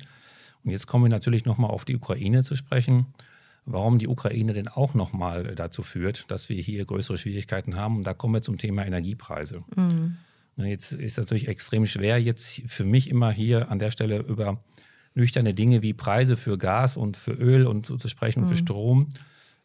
Und 0.63 0.71
jetzt 0.71 0.87
kommen 0.87 1.05
wir 1.05 1.09
natürlich 1.09 1.45
nochmal 1.45 1.71
auf 1.71 1.85
die 1.85 1.95
Ukraine 1.95 2.43
zu 2.43 2.55
sprechen. 2.55 3.07
Warum 3.65 3.99
die 3.99 4.07
Ukraine 4.07 4.53
denn 4.53 4.67
auch 4.67 4.93
nochmal 4.93 5.55
dazu 5.55 5.83
führt, 5.83 6.29
dass 6.31 6.49
wir 6.49 6.61
hier 6.61 6.85
größere 6.85 7.17
Schwierigkeiten 7.17 7.75
haben. 7.75 7.97
Und 7.97 8.07
da 8.07 8.13
kommen 8.13 8.33
wir 8.33 8.41
zum 8.41 8.57
Thema 8.57 8.85
Energiepreise. 8.85 9.63
Mhm. 9.75 10.17
Jetzt 10.57 10.91
ist 10.91 11.13
es 11.13 11.17
natürlich 11.17 11.47
extrem 11.47 11.85
schwer, 11.85 12.21
jetzt 12.21 12.61
für 12.67 12.83
mich 12.83 13.09
immer 13.09 13.31
hier 13.31 13.71
an 13.71 13.79
der 13.79 13.91
Stelle 13.91 14.19
über 14.19 14.61
nüchterne 15.13 15.53
Dinge 15.53 15.81
wie 15.81 15.93
Preise 15.93 16.35
für 16.35 16.57
Gas 16.57 16.97
und 16.97 17.15
für 17.15 17.31
Öl 17.31 17.65
und 17.65 17.85
so 17.85 17.95
zu 17.95 18.09
sprechen 18.09 18.41
und 18.41 18.47
für 18.47 18.55
mhm. 18.55 18.57
Strom. 18.57 19.09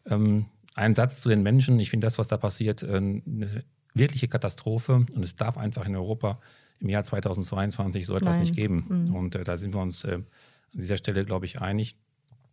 Ähm, 0.05 0.45
ein 0.75 0.93
Satz 0.93 1.21
zu 1.21 1.29
den 1.29 1.41
Menschen. 1.41 1.79
Ich 1.79 1.89
finde 1.89 2.05
das, 2.05 2.19
was 2.19 2.27
da 2.27 2.37
passiert, 2.37 2.83
äh, 2.83 2.97
eine 2.97 3.63
wirkliche 3.93 4.27
Katastrophe. 4.27 5.05
Und 5.13 5.25
es 5.25 5.35
darf 5.35 5.57
einfach 5.57 5.85
in 5.85 5.95
Europa 5.95 6.39
im 6.79 6.89
Jahr 6.89 7.03
2022 7.03 8.05
so 8.05 8.15
etwas 8.15 8.35
Nein. 8.35 8.41
nicht 8.41 8.55
geben. 8.55 8.85
Mhm. 8.87 9.15
Und 9.15 9.35
äh, 9.35 9.43
da 9.43 9.57
sind 9.57 9.73
wir 9.73 9.81
uns 9.81 10.03
äh, 10.03 10.15
an 10.15 10.25
dieser 10.73 10.97
Stelle, 10.97 11.25
glaube 11.25 11.45
ich, 11.45 11.61
einig. 11.61 11.97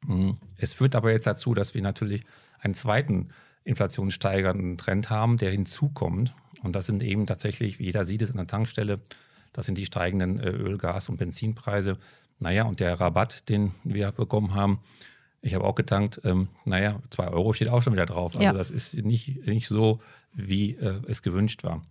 Mhm. 0.07 0.37
Es 0.57 0.73
führt 0.73 0.95
aber 0.95 1.11
jetzt 1.11 1.27
dazu, 1.27 1.53
dass 1.53 1.75
wir 1.75 1.83
natürlich 1.83 2.23
einen 2.61 2.75
zweiten 2.75 3.29
inflationssteigernden 3.65 4.79
Trend 4.79 5.11
haben, 5.11 5.37
der 5.37 5.51
hinzukommt. 5.51 6.35
Und 6.63 6.77
das 6.77 6.87
sind 6.87 7.03
eben 7.03 7.27
tatsächlich, 7.27 7.79
wie 7.79 7.85
jeder 7.85 8.05
sieht 8.05 8.23
es 8.23 8.31
an 8.31 8.37
der 8.37 8.47
Tankstelle, 8.47 9.01
das 9.53 9.67
sind 9.67 9.77
die 9.77 9.85
steigenden 9.85 10.39
äh, 10.39 10.49
Öl-, 10.49 10.79
Gas- 10.79 11.09
und 11.09 11.19
Benzinpreise. 11.19 11.99
Naja, 12.39 12.65
und 12.65 12.81
der 12.81 12.99
Rabatt, 12.99 13.49
den 13.49 13.73
wir 13.85 14.11
bekommen 14.13 14.55
haben, 14.55 14.81
ich 15.43 15.55
habe 15.55 15.65
auch 15.65 15.75
getankt, 15.75 16.21
ähm, 16.25 16.49
naja, 16.65 17.01
zwei 17.11 17.27
Euro 17.29 17.53
steht 17.53 17.69
auch 17.69 17.83
schon 17.83 17.93
wieder 17.93 18.07
drauf. 18.07 18.35
Also 18.35 18.45
ja. 18.45 18.53
das 18.53 18.71
ist 18.71 18.95
nicht, 18.95 19.45
nicht 19.47 19.67
so, 19.67 20.01
wie 20.33 20.77
äh, 20.77 21.01
es 21.09 21.23
gewünscht 21.23 21.65
war. 21.65 21.83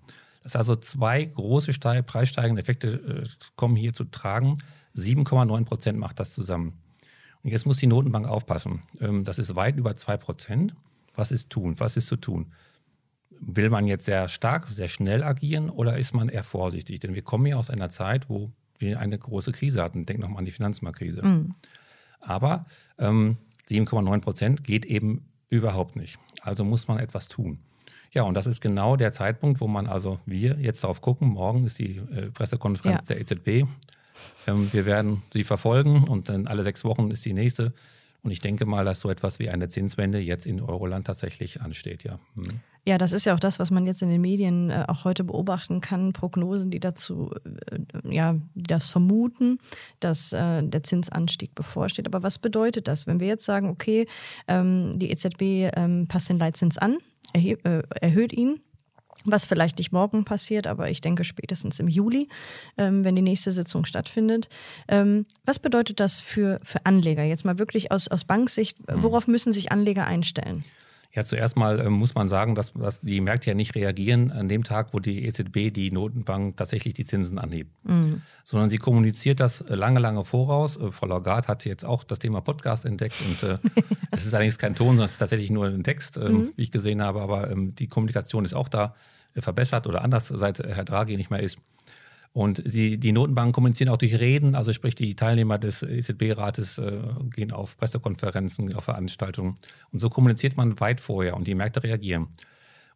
Das 0.41 0.55
also 0.55 0.75
zwei 0.75 1.25
große 1.25 1.71
preissteigende 2.03 2.61
Effekte 2.61 2.87
äh, 2.87 3.27
kommen 3.57 3.75
hier 3.75 3.93
zu 3.93 4.05
tragen. 4.05 4.57
7,9 4.95 5.65
Prozent 5.65 5.99
macht 5.99 6.19
das 6.19 6.33
zusammen. 6.33 6.81
Und 7.43 7.51
jetzt 7.51 7.65
muss 7.65 7.77
die 7.77 7.87
Notenbank 7.87 8.27
aufpassen. 8.27 8.81
Ähm, 9.01 9.25
das 9.25 9.37
ist 9.37 9.55
weit 9.55 9.77
über 9.77 9.95
2 9.95 10.17
Prozent. 10.17 10.73
Was 11.13 11.31
ist 11.31 11.49
tun? 11.49 11.77
Was 11.77 11.97
ist 11.97 12.07
zu 12.07 12.15
tun? 12.15 12.53
Will 13.41 13.69
man 13.69 13.85
jetzt 13.85 14.05
sehr 14.05 14.29
stark, 14.29 14.67
sehr 14.67 14.87
schnell 14.87 15.23
agieren 15.23 15.69
oder 15.69 15.97
ist 15.97 16.13
man 16.13 16.29
eher 16.29 16.43
vorsichtig? 16.43 17.01
Denn 17.01 17.15
wir 17.15 17.21
kommen 17.21 17.47
ja 17.47 17.57
aus 17.57 17.69
einer 17.69 17.89
Zeit, 17.89 18.29
wo 18.29 18.49
wir 18.77 18.99
eine 18.99 19.17
große 19.17 19.51
Krise 19.51 19.83
hatten. 19.83 20.05
Denk 20.05 20.19
nochmal 20.19 20.39
an 20.39 20.45
die 20.45 20.51
Finanzmarktkrise. 20.51 21.25
Mhm. 21.25 21.55
Aber 22.21 22.65
ähm, 22.97 23.37
7,9 23.69 24.21
Prozent 24.21 24.63
geht 24.63 24.85
eben 24.85 25.25
überhaupt 25.49 25.95
nicht. 25.95 26.17
Also 26.41 26.63
muss 26.63 26.87
man 26.87 26.99
etwas 26.99 27.27
tun. 27.27 27.59
Ja, 28.11 28.23
und 28.23 28.33
das 28.33 28.45
ist 28.45 28.61
genau 28.61 28.97
der 28.97 29.13
Zeitpunkt, 29.13 29.61
wo 29.61 29.67
man 29.67 29.87
also 29.87 30.19
wir 30.25 30.57
jetzt 30.59 30.83
darauf 30.83 31.01
gucken. 31.01 31.29
Morgen 31.29 31.63
ist 31.63 31.79
die 31.79 31.97
äh, 31.97 32.29
Pressekonferenz 32.31 33.07
ja. 33.07 33.15
der 33.15 33.21
EZB. 33.21 33.67
Ähm, 34.47 34.73
wir 34.73 34.85
werden 34.85 35.23
sie 35.31 35.43
verfolgen 35.43 36.03
und 36.07 36.29
dann 36.29 36.47
alle 36.47 36.63
sechs 36.63 36.83
Wochen 36.83 37.09
ist 37.09 37.23
die 37.25 37.33
nächste. 37.33 37.73
Und 38.23 38.31
ich 38.31 38.39
denke 38.39 38.65
mal, 38.65 38.85
dass 38.85 38.99
so 38.99 39.09
etwas 39.09 39.39
wie 39.39 39.49
eine 39.49 39.67
Zinswende 39.69 40.19
jetzt 40.19 40.45
in 40.45 40.61
Euroland 40.61 41.07
tatsächlich 41.07 41.61
ansteht, 41.61 42.03
ja. 42.03 42.19
Hm. 42.35 42.59
Ja, 42.83 42.97
das 42.97 43.11
ist 43.11 43.25
ja 43.25 43.35
auch 43.35 43.39
das, 43.39 43.59
was 43.59 43.69
man 43.69 43.85
jetzt 43.85 44.01
in 44.01 44.09
den 44.09 44.21
Medien 44.21 44.71
äh, 44.71 44.85
auch 44.87 45.05
heute 45.05 45.23
beobachten 45.23 45.81
kann. 45.81 46.13
Prognosen, 46.13 46.71
die 46.71 46.79
dazu, 46.79 47.31
äh, 47.69 47.79
ja, 48.09 48.35
die 48.55 48.63
das 48.63 48.89
vermuten, 48.89 49.59
dass 49.99 50.33
äh, 50.33 50.63
der 50.63 50.81
Zinsanstieg 50.81 51.53
bevorsteht. 51.53 52.07
Aber 52.07 52.23
was 52.23 52.39
bedeutet 52.39 52.87
das, 52.87 53.05
wenn 53.05 53.19
wir 53.19 53.27
jetzt 53.27 53.45
sagen, 53.45 53.69
okay, 53.69 54.07
ähm, 54.47 54.97
die 54.97 55.11
EZB 55.11 55.71
ähm, 55.75 56.07
passt 56.07 56.29
den 56.29 56.39
Leitzins 56.39 56.79
an, 56.79 56.97
erhöht 57.33 58.33
ihn, 58.33 58.59
was 59.25 59.45
vielleicht 59.45 59.77
nicht 59.77 59.91
morgen 59.91 60.25
passiert, 60.25 60.65
aber 60.65 60.89
ich 60.89 60.99
denke 60.99 61.23
spätestens 61.23 61.79
im 61.79 61.87
Juli, 61.87 62.27
ähm, 62.77 63.03
wenn 63.03 63.15
die 63.15 63.21
nächste 63.21 63.51
Sitzung 63.51 63.85
stattfindet. 63.85 64.49
Ähm, 64.87 65.27
was 65.45 65.59
bedeutet 65.59 65.99
das 65.99 66.19
für, 66.19 66.59
für 66.63 66.85
Anleger? 66.85 67.23
Jetzt 67.23 67.45
mal 67.45 67.59
wirklich 67.59 67.91
aus, 67.91 68.07
aus 68.07 68.25
Banksicht, 68.25 68.79
worauf 68.87 69.27
müssen 69.27 69.53
sich 69.53 69.71
Anleger 69.71 70.07
einstellen? 70.07 70.65
Ja, 71.13 71.25
zuerst 71.25 71.57
mal 71.57 71.79
äh, 71.79 71.89
muss 71.89 72.15
man 72.15 72.29
sagen, 72.29 72.55
dass, 72.55 72.71
dass, 72.71 73.01
die 73.01 73.19
Märkte 73.19 73.49
ja 73.49 73.53
nicht 73.53 73.75
reagieren 73.75 74.31
an 74.31 74.47
dem 74.47 74.63
Tag, 74.63 74.93
wo 74.93 74.99
die 74.99 75.25
EZB, 75.25 75.73
die 75.73 75.91
Notenbank, 75.91 76.55
tatsächlich 76.55 76.93
die 76.93 77.03
Zinsen 77.03 77.37
anhebt. 77.37 77.71
Mhm. 77.83 78.21
Sondern 78.45 78.69
sie 78.69 78.77
kommuniziert 78.77 79.41
das 79.41 79.63
lange, 79.67 79.99
lange 79.99 80.23
voraus. 80.23 80.77
Äh, 80.77 80.91
Frau 80.91 81.07
Lagarde 81.07 81.47
hat 81.47 81.65
jetzt 81.65 81.83
auch 81.83 82.05
das 82.05 82.19
Thema 82.19 82.39
Podcast 82.39 82.85
entdeckt 82.85 83.15
und 83.27 83.49
äh, 83.49 83.57
es 84.11 84.25
ist 84.25 84.33
allerdings 84.33 84.57
kein 84.57 84.73
Ton, 84.73 84.87
sondern 84.87 85.05
es 85.05 85.13
ist 85.13 85.19
tatsächlich 85.19 85.51
nur 85.51 85.65
ein 85.65 85.83
Text, 85.83 86.15
äh, 86.15 86.29
mhm. 86.29 86.53
wie 86.55 86.61
ich 86.61 86.71
gesehen 86.71 87.01
habe. 87.01 87.21
Aber 87.21 87.51
ähm, 87.51 87.75
die 87.75 87.87
Kommunikation 87.87 88.45
ist 88.45 88.55
auch 88.55 88.69
da 88.69 88.95
äh, 89.33 89.41
verbessert 89.41 89.87
oder 89.87 90.03
anders, 90.03 90.29
seit 90.29 90.59
Herr 90.59 90.85
Draghi 90.85 91.17
nicht 91.17 91.29
mehr 91.29 91.41
ist. 91.41 91.57
Und 92.33 92.61
sie, 92.65 92.97
die 92.97 93.11
Notenbanken 93.11 93.51
kommunizieren 93.51 93.89
auch 93.89 93.97
durch 93.97 94.19
Reden, 94.19 94.55
also 94.55 94.71
sprich 94.71 94.95
die 94.95 95.15
Teilnehmer 95.15 95.57
des 95.57 95.83
EZB-Rates 95.83 96.77
äh, 96.77 97.01
gehen 97.35 97.51
auf 97.51 97.77
Pressekonferenzen, 97.77 98.73
auf 98.73 98.85
Veranstaltungen. 98.85 99.55
Und 99.91 99.99
so 99.99 100.09
kommuniziert 100.09 100.55
man 100.55 100.79
weit 100.79 101.01
vorher 101.01 101.35
und 101.35 101.47
die 101.47 101.55
Märkte 101.55 101.83
reagieren. 101.83 102.27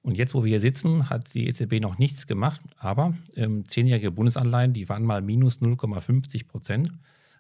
Und 0.02 0.18
jetzt, 0.18 0.36
wo 0.36 0.44
wir 0.44 0.50
hier 0.50 0.60
sitzen, 0.60 1.10
hat 1.10 1.34
die 1.34 1.48
EZB 1.48 1.82
noch 1.82 1.98
nichts 1.98 2.28
gemacht, 2.28 2.62
aber 2.78 3.16
ähm, 3.36 3.68
zehnjährige 3.68 4.12
Bundesanleihen, 4.12 4.72
die 4.72 4.88
waren 4.88 5.04
mal 5.04 5.22
minus 5.22 5.62
0,50 5.62 6.48
Prozent, 6.48 6.92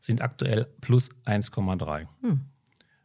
sind 0.01 0.21
aktuell 0.21 0.67
plus 0.81 1.11
1,3. 1.25 2.07
Hm. 2.21 2.41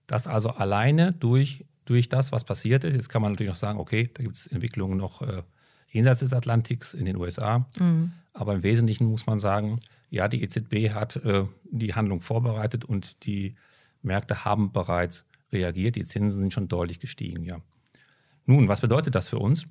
Das 0.07 0.27
also 0.27 0.49
alleine 0.49 1.13
durch, 1.13 1.67
durch 1.85 2.09
das, 2.09 2.33
was 2.33 2.45
passiert 2.45 2.85
ist. 2.85 2.95
Jetzt 2.95 3.09
kann 3.09 3.23
man 3.23 3.33
natürlich 3.33 3.51
noch 3.51 3.57
sagen, 3.57 3.79
okay, 3.79 4.11
da 4.13 4.23
gibt 4.23 4.35
es 4.35 4.47
Entwicklungen 4.49 4.97
noch 4.97 5.23
äh, 5.23 5.43
jenseits 5.91 6.21
des 6.21 6.33
Atlantiks 6.33 6.95
in 6.95 7.05
den 7.05 7.17
USA. 7.17 7.67
Mhm. 7.79 8.13
Aber 8.33 8.55
im 8.55 8.63
Wesentlichen 8.63 9.07
muss 9.07 9.27
man 9.27 9.39
sagen, 9.39 9.81
ja, 10.09 10.29
die 10.29 10.43
EZB 10.43 10.95
hat 10.95 11.17
äh, 11.17 11.45
die 11.71 11.95
Handlung 11.95 12.21
vorbereitet 12.21 12.85
und 12.85 13.27
die 13.27 13.55
Märkte 14.03 14.45
haben 14.45 14.73
bereits 14.73 15.25
reagiert. 15.53 15.97
Die 15.97 16.05
Zinsen 16.05 16.41
sind 16.41 16.53
schon 16.53 16.69
deutlich 16.69 17.01
gestiegen, 17.01 17.45
ja. 17.45 17.61
Nun, 18.47 18.69
was 18.69 18.81
bedeutet 18.81 19.15
das 19.15 19.29
für 19.29 19.39
uns? 19.39 19.67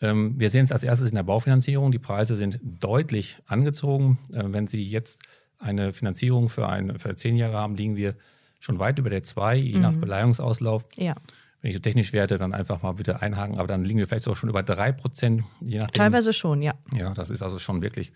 Ähm, 0.00 0.38
wir 0.38 0.50
sehen 0.50 0.64
es 0.64 0.72
als 0.72 0.82
erstes 0.82 1.08
in 1.08 1.14
der 1.14 1.22
Baufinanzierung. 1.22 1.90
Die 1.90 1.98
Preise 1.98 2.36
sind 2.36 2.60
deutlich 2.62 3.38
angezogen. 3.46 4.18
Äh, 4.32 4.44
wenn 4.48 4.66
Sie 4.66 4.82
jetzt 4.82 5.22
eine 5.58 5.92
Finanzierung 5.92 6.48
für, 6.48 6.68
ein, 6.68 6.98
für 6.98 7.14
zehn 7.16 7.36
Jahre 7.36 7.56
haben, 7.56 7.74
liegen 7.74 7.96
wir 7.96 8.14
schon 8.60 8.78
weit 8.78 8.98
über 8.98 9.10
der 9.10 9.22
2, 9.22 9.56
je 9.56 9.74
mhm. 9.76 9.80
nach 9.80 9.96
Beleihungsauslauf. 9.96 10.86
Ja 10.96 11.14
wenn 11.62 11.70
ich 11.70 11.76
so 11.76 11.80
technisch 11.80 12.12
werde, 12.12 12.38
dann 12.38 12.52
einfach 12.52 12.82
mal 12.82 12.92
bitte 12.92 13.22
einhaken. 13.22 13.56
Aber 13.56 13.68
dann 13.68 13.84
liegen 13.84 13.98
wir 13.98 14.08
vielleicht 14.08 14.24
sogar 14.24 14.36
schon 14.36 14.50
über 14.50 14.64
drei 14.64 14.92
Prozent, 14.92 15.44
je 15.62 15.78
nachdem. 15.78 15.94
Teilweise 15.94 16.32
schon, 16.32 16.60
ja. 16.60 16.72
Ja, 16.92 17.14
das 17.14 17.30
ist 17.30 17.40
also 17.40 17.58
schon 17.60 17.82
wirklich 17.82 18.12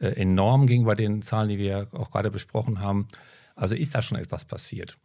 äh, 0.00 0.08
enorm 0.08 0.66
gegenüber 0.66 0.96
den 0.96 1.22
Zahlen, 1.22 1.48
die 1.48 1.58
wir 1.58 1.86
auch 1.92 2.10
gerade 2.10 2.30
besprochen 2.30 2.80
haben. 2.80 3.06
Also 3.54 3.76
ist 3.76 3.94
da 3.94 4.02
schon 4.02 4.18
etwas 4.18 4.44
passiert. 4.44 4.98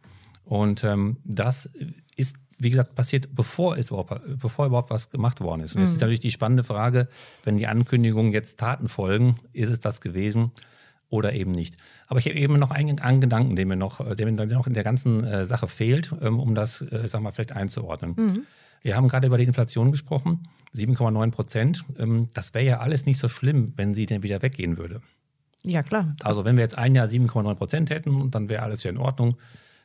Und 0.44 0.82
ähm, 0.82 1.18
das 1.24 1.70
ist, 2.16 2.36
wie 2.58 2.70
gesagt, 2.70 2.96
passiert, 2.96 3.34
bevor, 3.34 3.76
es 3.76 3.90
überhaupt, 3.90 4.20
bevor 4.40 4.66
überhaupt 4.66 4.90
was 4.90 5.08
gemacht 5.08 5.40
worden 5.40 5.60
ist. 5.60 5.74
Und 5.74 5.80
das 5.80 5.90
ist 5.90 5.96
mhm. 5.96 6.00
natürlich 6.00 6.20
die 6.20 6.30
spannende 6.32 6.64
Frage, 6.64 7.08
wenn 7.44 7.56
die 7.56 7.68
Ankündigungen 7.68 8.32
jetzt 8.32 8.58
Taten 8.58 8.88
folgen, 8.88 9.36
ist 9.52 9.70
es 9.70 9.78
das 9.78 10.00
gewesen? 10.00 10.50
Oder 11.08 11.32
eben 11.32 11.52
nicht. 11.52 11.76
Aber 12.08 12.18
ich 12.18 12.26
habe 12.26 12.36
eben 12.36 12.58
noch 12.58 12.70
einen, 12.70 13.00
einen 13.00 13.20
Gedanken, 13.20 13.56
der 13.56 13.66
mir 13.66 13.76
noch, 13.76 14.14
der 14.14 14.26
mir 14.26 14.32
noch 14.32 14.66
in 14.66 14.74
der 14.74 14.84
ganzen 14.84 15.24
äh, 15.24 15.44
Sache 15.44 15.68
fehlt, 15.68 16.12
ähm, 16.20 16.40
um 16.40 16.54
das, 16.54 16.82
äh, 16.82 17.06
sag 17.06 17.22
mal, 17.22 17.30
vielleicht 17.30 17.52
einzuordnen. 17.52 18.14
Mhm. 18.16 18.46
Wir 18.82 18.96
haben 18.96 19.08
gerade 19.08 19.26
über 19.26 19.38
die 19.38 19.44
Inflation 19.44 19.90
gesprochen, 19.90 20.48
7,9 20.74 21.30
Prozent. 21.30 21.84
Ähm, 21.98 22.28
das 22.34 22.54
wäre 22.54 22.64
ja 22.64 22.78
alles 22.80 23.06
nicht 23.06 23.18
so 23.18 23.28
schlimm, 23.28 23.72
wenn 23.76 23.94
sie 23.94 24.06
denn 24.06 24.22
wieder 24.22 24.42
weggehen 24.42 24.78
würde. 24.78 25.00
Ja, 25.62 25.82
klar. 25.82 26.14
Also 26.22 26.44
wenn 26.44 26.56
wir 26.56 26.62
jetzt 26.62 26.78
ein 26.78 26.94
Jahr 26.94 27.06
7,9 27.06 27.54
Prozent 27.54 27.90
hätten, 27.90 28.30
dann 28.30 28.48
wäre 28.48 28.62
alles 28.62 28.82
ja 28.84 28.90
in 28.90 28.98
Ordnung. 28.98 29.36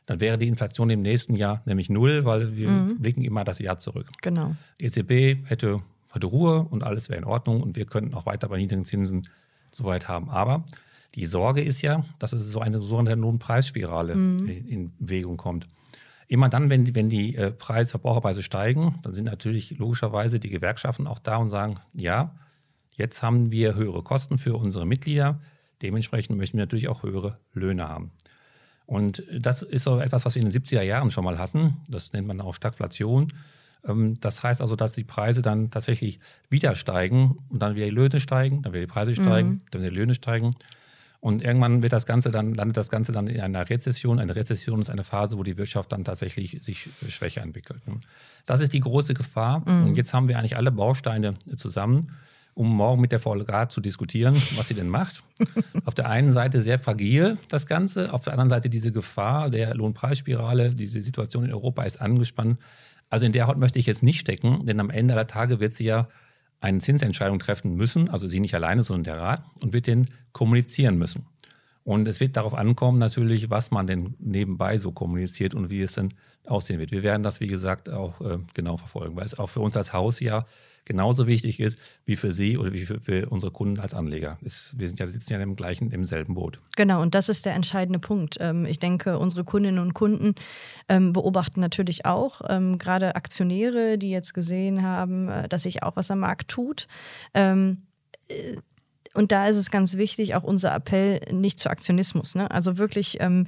Dann 0.06 0.20
wäre 0.20 0.38
die 0.38 0.48
Inflation 0.48 0.90
im 0.90 1.02
nächsten 1.02 1.36
Jahr 1.36 1.62
nämlich 1.64 1.88
null, 1.88 2.24
weil 2.24 2.56
wir 2.56 2.68
mhm. 2.68 2.98
blicken 2.98 3.22
immer 3.22 3.44
das 3.44 3.58
Jahr 3.58 3.78
zurück. 3.78 4.08
Genau. 4.20 4.54
Die 4.80 4.86
EZB 4.86 5.48
hätte, 5.48 5.80
hätte 6.12 6.26
Ruhe 6.26 6.66
und 6.70 6.82
alles 6.82 7.08
wäre 7.08 7.18
in 7.18 7.24
Ordnung 7.24 7.62
und 7.62 7.76
wir 7.76 7.86
könnten 7.86 8.14
auch 8.14 8.26
weiter 8.26 8.48
bei 8.48 8.58
niedrigen 8.58 8.84
Zinsen 8.84 9.22
soweit 9.70 10.08
haben. 10.08 10.28
Aber 10.28 10.64
die 11.14 11.26
Sorge 11.26 11.62
ist 11.62 11.82
ja, 11.82 12.04
dass 12.18 12.32
es 12.32 12.50
so 12.50 12.60
eine 12.60 12.80
sogenannte 12.80 13.20
Lohnpreisspirale 13.20 14.14
mhm. 14.14 14.48
in 14.48 14.92
Bewegung 14.98 15.36
kommt. 15.36 15.68
Immer 16.26 16.48
dann, 16.48 16.70
wenn, 16.70 16.94
wenn 16.94 17.10
die 17.10 17.36
äh, 17.36 17.50
Preis, 17.50 17.90
Verbraucherpreise 17.90 18.42
steigen, 18.42 18.98
dann 19.02 19.12
sind 19.12 19.26
natürlich 19.26 19.78
logischerweise 19.78 20.40
die 20.40 20.48
Gewerkschaften 20.48 21.06
auch 21.06 21.18
da 21.18 21.36
und 21.36 21.50
sagen, 21.50 21.78
ja, 21.94 22.34
jetzt 22.92 23.22
haben 23.22 23.52
wir 23.52 23.74
höhere 23.74 24.02
Kosten 24.02 24.38
für 24.38 24.56
unsere 24.56 24.86
Mitglieder, 24.86 25.40
dementsprechend 25.82 26.38
möchten 26.38 26.56
wir 26.56 26.62
natürlich 26.62 26.88
auch 26.88 27.02
höhere 27.02 27.36
Löhne 27.52 27.88
haben. 27.88 28.12
Und 28.86 29.24
das 29.38 29.62
ist 29.62 29.84
so 29.84 30.00
etwas, 30.00 30.24
was 30.24 30.34
wir 30.34 30.42
in 30.42 30.48
den 30.48 30.62
70er 30.62 30.82
Jahren 30.82 31.10
schon 31.10 31.24
mal 31.24 31.38
hatten. 31.38 31.78
Das 31.88 32.12
nennt 32.12 32.26
man 32.26 32.40
auch 32.40 32.54
Stagflation. 32.54 33.28
Ähm, 33.86 34.18
das 34.20 34.42
heißt 34.42 34.60
also, 34.60 34.76
dass 34.76 34.92
die 34.92 35.04
Preise 35.04 35.42
dann 35.42 35.70
tatsächlich 35.70 36.18
wieder 36.50 36.74
steigen 36.74 37.38
und 37.48 37.62
dann 37.62 37.74
wieder 37.74 37.86
die 37.86 37.94
Löhne 37.94 38.20
steigen, 38.20 38.62
dann 38.62 38.72
wieder 38.72 38.86
die 38.86 38.92
Preise 38.92 39.14
steigen, 39.14 39.48
mhm. 39.50 39.58
dann 39.70 39.82
wieder 39.82 39.90
die 39.90 39.96
Löhne 39.96 40.14
steigen. 40.14 40.50
Und 41.22 41.40
irgendwann 41.40 41.84
wird 41.84 41.92
das 41.92 42.04
Ganze 42.04 42.32
dann, 42.32 42.52
landet 42.52 42.76
das 42.76 42.90
Ganze 42.90 43.12
dann 43.12 43.28
in 43.28 43.40
einer 43.40 43.70
Rezession. 43.70 44.18
Eine 44.18 44.34
Rezession 44.34 44.80
ist 44.80 44.90
eine 44.90 45.04
Phase, 45.04 45.38
wo 45.38 45.44
die 45.44 45.56
Wirtschaft 45.56 45.92
dann 45.92 46.02
tatsächlich 46.02 46.58
sich 46.62 46.90
schwächer 47.06 47.42
entwickelt. 47.42 47.80
Das 48.44 48.60
ist 48.60 48.72
die 48.72 48.80
große 48.80 49.14
Gefahr. 49.14 49.60
Mhm. 49.60 49.86
Und 49.86 49.94
jetzt 49.94 50.12
haben 50.14 50.26
wir 50.26 50.36
eigentlich 50.36 50.56
alle 50.56 50.72
Bausteine 50.72 51.34
zusammen, 51.54 52.08
um 52.54 52.68
morgen 52.68 53.00
mit 53.00 53.12
der 53.12 53.20
VLG 53.20 53.68
zu 53.68 53.80
diskutieren, 53.80 54.34
was 54.56 54.66
sie 54.66 54.74
denn 54.74 54.88
macht. 54.88 55.22
auf 55.84 55.94
der 55.94 56.10
einen 56.10 56.32
Seite 56.32 56.60
sehr 56.60 56.80
fragil 56.80 57.38
das 57.48 57.68
Ganze, 57.68 58.12
auf 58.12 58.24
der 58.24 58.32
anderen 58.32 58.50
Seite 58.50 58.68
diese 58.68 58.90
Gefahr 58.90 59.48
der 59.48 59.76
Lohnpreisspirale, 59.76 60.74
diese 60.74 61.00
Situation 61.02 61.44
in 61.44 61.52
Europa 61.52 61.84
ist 61.84 62.00
angespannt. 62.00 62.58
Also 63.10 63.26
in 63.26 63.32
der 63.32 63.46
Haut 63.46 63.58
möchte 63.58 63.78
ich 63.78 63.86
jetzt 63.86 64.02
nicht 64.02 64.18
stecken, 64.18 64.66
denn 64.66 64.80
am 64.80 64.90
Ende 64.90 65.14
aller 65.14 65.28
Tage 65.28 65.60
wird 65.60 65.72
sie 65.72 65.84
ja 65.84 66.08
eine 66.62 66.78
Zinsentscheidung 66.78 67.38
treffen 67.38 67.76
müssen, 67.76 68.08
also 68.08 68.26
sie 68.28 68.40
nicht 68.40 68.54
alleine, 68.54 68.82
sondern 68.82 69.04
der 69.04 69.20
Rat, 69.20 69.44
und 69.62 69.72
wird 69.72 69.86
den 69.86 70.08
kommunizieren 70.32 70.96
müssen. 70.96 71.26
Und 71.84 72.06
es 72.06 72.20
wird 72.20 72.36
darauf 72.36 72.54
ankommen, 72.54 72.98
natürlich, 72.98 73.50
was 73.50 73.72
man 73.72 73.88
denn 73.88 74.14
nebenbei 74.20 74.76
so 74.78 74.92
kommuniziert 74.92 75.54
und 75.54 75.70
wie 75.70 75.82
es 75.82 75.94
denn 75.94 76.10
aussehen 76.46 76.78
wird. 76.78 76.92
Wir 76.92 77.02
werden 77.02 77.24
das, 77.24 77.40
wie 77.40 77.48
gesagt, 77.48 77.90
auch 77.90 78.20
äh, 78.20 78.38
genau 78.54 78.76
verfolgen, 78.76 79.16
weil 79.16 79.24
es 79.24 79.36
auch 79.38 79.48
für 79.48 79.60
uns 79.60 79.76
als 79.76 79.92
Haus 79.92 80.20
ja 80.20 80.46
genauso 80.84 81.26
wichtig 81.26 81.60
ist 81.60 81.80
wie 82.04 82.16
für 82.16 82.32
Sie 82.32 82.58
oder 82.58 82.72
wie 82.72 82.80
für, 82.80 83.00
für 83.00 83.28
unsere 83.28 83.52
Kunden 83.52 83.80
als 83.80 83.94
Anleger. 83.94 84.38
Es, 84.44 84.74
wir 84.76 84.88
sind 84.88 85.00
ja, 85.00 85.06
sitzen 85.06 85.32
ja 85.32 85.40
im 85.40 85.56
gleichen, 85.56 85.90
im 85.90 86.04
selben 86.04 86.34
Boot. 86.34 86.60
Genau, 86.76 87.00
und 87.02 87.14
das 87.14 87.28
ist 87.28 87.46
der 87.46 87.54
entscheidende 87.54 87.98
Punkt. 87.98 88.36
Ähm, 88.40 88.66
ich 88.66 88.78
denke, 88.78 89.18
unsere 89.18 89.44
Kundinnen 89.44 89.78
und 89.78 89.94
Kunden 89.94 90.34
ähm, 90.88 91.12
beobachten 91.12 91.60
natürlich 91.60 92.04
auch, 92.04 92.42
ähm, 92.48 92.78
gerade 92.78 93.16
Aktionäre, 93.16 93.98
die 93.98 94.10
jetzt 94.10 94.34
gesehen 94.34 94.82
haben, 94.82 95.28
äh, 95.28 95.48
dass 95.48 95.62
sich 95.62 95.82
auch 95.82 95.96
was 95.96 96.10
am 96.10 96.20
Markt 96.20 96.48
tut. 96.48 96.88
Äh, 97.32 97.76
und 99.14 99.30
da 99.30 99.48
ist 99.48 99.56
es 99.56 99.70
ganz 99.70 99.96
wichtig, 99.96 100.34
auch 100.34 100.42
unser 100.42 100.74
Appell 100.74 101.20
nicht 101.30 101.60
zu 101.60 101.68
Aktionismus. 101.68 102.34
Ne? 102.34 102.50
Also 102.50 102.78
wirklich 102.78 103.18
ähm, 103.20 103.46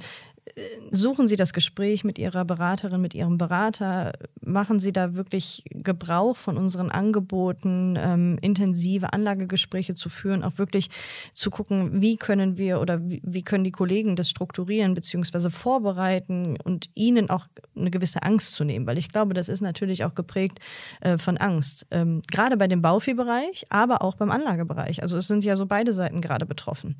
suchen 0.91 1.27
Sie 1.27 1.35
das 1.35 1.53
Gespräch 1.53 2.03
mit 2.03 2.17
Ihrer 2.17 2.45
Beraterin, 2.45 3.01
mit 3.01 3.13
Ihrem 3.13 3.37
Berater, 3.37 4.13
machen 4.41 4.79
Sie 4.79 4.93
da 4.93 5.15
wirklich 5.15 5.63
Gebrauch 5.69 6.37
von 6.37 6.57
unseren 6.57 6.91
Angeboten, 6.91 7.97
ähm, 7.99 8.37
intensive 8.41 9.11
Anlagegespräche 9.11 9.95
zu 9.95 10.07
führen, 10.07 10.43
auch 10.43 10.57
wirklich 10.57 10.89
zu 11.33 11.49
gucken, 11.49 12.01
wie 12.01 12.15
können 12.15 12.57
wir 12.57 12.79
oder 12.79 13.09
wie, 13.09 13.21
wie 13.25 13.43
können 13.43 13.63
die 13.63 13.71
Kollegen 13.71 14.15
das 14.15 14.29
strukturieren 14.29 14.93
bzw. 14.93 15.49
vorbereiten 15.49 16.57
und 16.63 16.89
ihnen 16.93 17.29
auch 17.29 17.47
eine 17.75 17.91
gewisse 17.91 18.23
Angst 18.23 18.53
zu 18.53 18.63
nehmen, 18.63 18.87
weil 18.87 18.97
ich 18.97 19.09
glaube, 19.09 19.33
das 19.33 19.49
ist 19.49 19.61
natürlich 19.61 20.05
auch 20.05 20.15
geprägt 20.15 20.59
äh, 21.01 21.17
von 21.17 21.37
Angst. 21.37 21.87
Ähm, 21.91 22.21
gerade 22.31 22.55
bei 22.55 22.67
dem 22.67 22.81
Bauviehbereich, 22.81 23.65
aber 23.69 24.01
auch 24.01 24.15
beim 24.15 24.31
Anlagebereich. 24.31 25.01
Also 25.01 25.17
es 25.17 25.27
sind 25.27 25.43
ja 25.43 25.57
so 25.57 25.65
beide 25.65 25.91
Seiten 25.91 26.21
gerade 26.21 26.45
betroffen. 26.45 26.95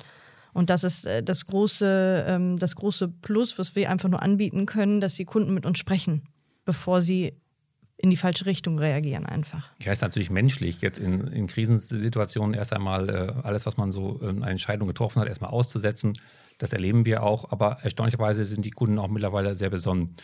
Und 0.56 0.70
das 0.70 0.84
ist 0.84 1.04
äh, 1.04 1.22
das 1.22 1.46
große, 1.48 2.24
ähm, 2.26 2.58
das 2.58 2.76
große 2.76 3.08
Plus, 3.08 3.58
was 3.58 3.76
wir 3.76 3.90
einfach 3.90 4.08
nur 4.08 4.22
anbieten 4.22 4.64
können, 4.64 5.02
dass 5.02 5.14
die 5.14 5.26
Kunden 5.26 5.52
mit 5.52 5.66
uns 5.66 5.78
sprechen, 5.78 6.22
bevor 6.64 7.02
sie 7.02 7.34
in 7.98 8.08
die 8.08 8.16
falsche 8.16 8.46
Richtung 8.46 8.78
reagieren 8.78 9.26
einfach. 9.26 9.68
Ja, 9.82 9.92
ist 9.92 10.00
natürlich 10.00 10.30
menschlich, 10.30 10.80
jetzt 10.80 10.98
in, 10.98 11.26
in 11.26 11.46
Krisensituationen 11.46 12.54
erst 12.54 12.72
einmal 12.72 13.10
äh, 13.10 13.32
alles, 13.42 13.66
was 13.66 13.76
man 13.76 13.92
so 13.92 14.18
in 14.22 14.42
eine 14.42 14.50
Entscheidung 14.50 14.88
getroffen 14.88 15.20
hat, 15.20 15.28
erstmal 15.28 15.50
auszusetzen. 15.50 16.14
Das 16.56 16.72
erleben 16.72 17.04
wir 17.04 17.22
auch, 17.22 17.52
aber 17.52 17.80
erstaunlicherweise 17.82 18.46
sind 18.46 18.64
die 18.64 18.70
Kunden 18.70 18.98
auch 18.98 19.08
mittlerweile 19.08 19.54
sehr 19.54 19.68
besonnen. 19.68 20.16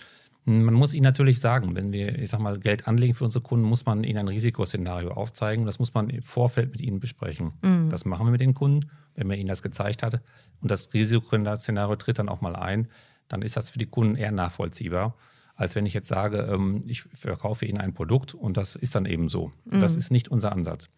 Man 0.45 0.75
muss 0.75 0.93
ihnen 0.93 1.05
natürlich 1.05 1.39
sagen, 1.39 1.77
wenn 1.77 1.93
wir, 1.93 2.19
ich 2.19 2.31
sag 2.31 2.41
mal, 2.41 2.59
Geld 2.59 2.89
anlegen 2.89 3.15
für 3.15 3.25
unsere 3.25 3.43
Kunden, 3.43 3.65
muss 3.65 3.87
man 3.87 4.03
ihnen 4.03 4.19
ein 4.19 4.29
Risikoszenario 4.29 5.13
aufzeigen. 5.13 5.67
Das 5.67 5.79
muss 5.79 5.95
man 5.95 6.11
im 6.11 6.23
Vorfeld 6.23 6.73
mit 6.73 6.81
ihnen 6.81 6.99
besprechen. 6.99 7.53
Mhm. 7.63 7.91
Das 7.91 8.05
machen 8.05 8.27
wir 8.27 8.33
mit 8.33 8.41
den 8.41 8.55
Kunden, 8.55 8.91
wenn 9.15 9.29
man 9.29 9.39
ihnen 9.39 9.49
das 9.49 9.63
gezeigt 9.63 10.03
hat. 10.03 10.21
Und 10.61 10.71
das 10.71 10.93
Risikoszenario 10.93 11.95
tritt 11.95 12.19
dann 12.19 12.29
auch 12.29 12.41
mal 12.41 12.57
ein, 12.57 12.89
dann 13.29 13.43
ist 13.43 13.57
das 13.57 13.71
für 13.71 13.79
die 13.79 13.87
Kunden 13.87 14.17
eher 14.17 14.33
nachvollziehbar, 14.33 15.17
als 15.55 15.77
wenn 15.77 15.87
ich 15.87 15.95
jetzt 15.95 16.09
sage, 16.09 16.49
ähm, 16.53 16.83
ich 16.87 17.03
verkaufe 17.03 17.65
ihnen 17.65 17.79
ein 17.79 17.95
Produkt 17.95 18.35
und 18.35 18.57
das 18.57 18.75
ist 18.75 18.95
dann 18.95 19.07
eben 19.07 19.29
so. 19.29 19.53
Mhm. 19.65 19.81
Das 19.81 19.95
ist 19.95 20.11
nicht 20.11 20.29
unser 20.29 20.53
Ansatz. 20.53 20.89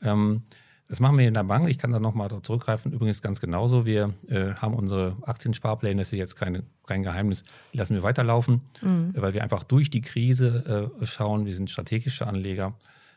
Ähm, 0.00 0.42
das 0.92 1.00
machen 1.00 1.16
wir 1.16 1.26
in 1.26 1.32
der 1.32 1.44
Bank. 1.44 1.70
Ich 1.70 1.78
kann 1.78 1.90
da 1.90 1.98
nochmal 1.98 2.28
zurückgreifen. 2.42 2.92
Übrigens 2.92 3.22
ganz 3.22 3.40
genauso. 3.40 3.86
Wir 3.86 4.12
äh, 4.28 4.52
haben 4.56 4.74
unsere 4.74 5.16
Aktiensparpläne, 5.22 6.02
das 6.02 6.12
ist 6.12 6.18
jetzt 6.18 6.36
keine, 6.36 6.64
kein 6.86 7.02
Geheimnis, 7.02 7.44
die 7.72 7.78
lassen 7.78 7.94
wir 7.94 8.02
weiterlaufen, 8.02 8.60
mhm. 8.82 9.14
weil 9.16 9.32
wir 9.32 9.42
einfach 9.42 9.64
durch 9.64 9.88
die 9.88 10.02
Krise 10.02 10.90
äh, 11.00 11.06
schauen. 11.06 11.46
Wir 11.46 11.54
sind 11.54 11.70
strategische 11.70 12.26
Anleger. 12.26 12.74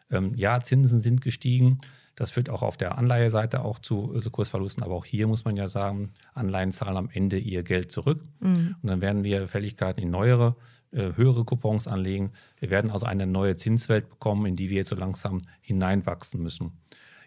Ähm, 0.09 0.31
ja, 0.37 0.61
Zinsen 0.61 1.01
sind 1.01 1.19
gestiegen. 1.19 1.79
Das 2.15 2.31
führt 2.31 2.49
auch 2.49 2.61
auf 2.61 2.77
der 2.77 2.97
Anleiheseite 2.97 3.65
auch 3.65 3.79
zu, 3.79 4.21
zu, 4.21 4.31
Kursverlusten. 4.31 4.81
Aber 4.81 4.95
auch 4.95 5.03
hier 5.03 5.27
muss 5.27 5.43
man 5.43 5.57
ja 5.57 5.67
sagen, 5.67 6.11
Anleihen 6.33 6.71
zahlen 6.71 6.95
am 6.95 7.09
Ende 7.11 7.37
ihr 7.37 7.63
Geld 7.63 7.91
zurück. 7.91 8.21
Mhm. 8.39 8.77
Und 8.81 8.89
dann 8.89 9.01
werden 9.01 9.25
wir 9.25 9.49
Fälligkeiten 9.49 10.01
in 10.01 10.11
neuere, 10.11 10.55
äh, 10.91 11.11
höhere 11.17 11.43
Coupons 11.43 11.89
anlegen. 11.89 12.31
Wir 12.57 12.69
werden 12.69 12.89
also 12.89 13.05
eine 13.05 13.27
neue 13.27 13.57
Zinswelt 13.57 14.09
bekommen, 14.09 14.45
in 14.45 14.55
die 14.55 14.69
wir 14.69 14.77
jetzt 14.77 14.91
so 14.91 14.95
langsam 14.95 15.41
hineinwachsen 15.59 16.41
müssen. 16.41 16.71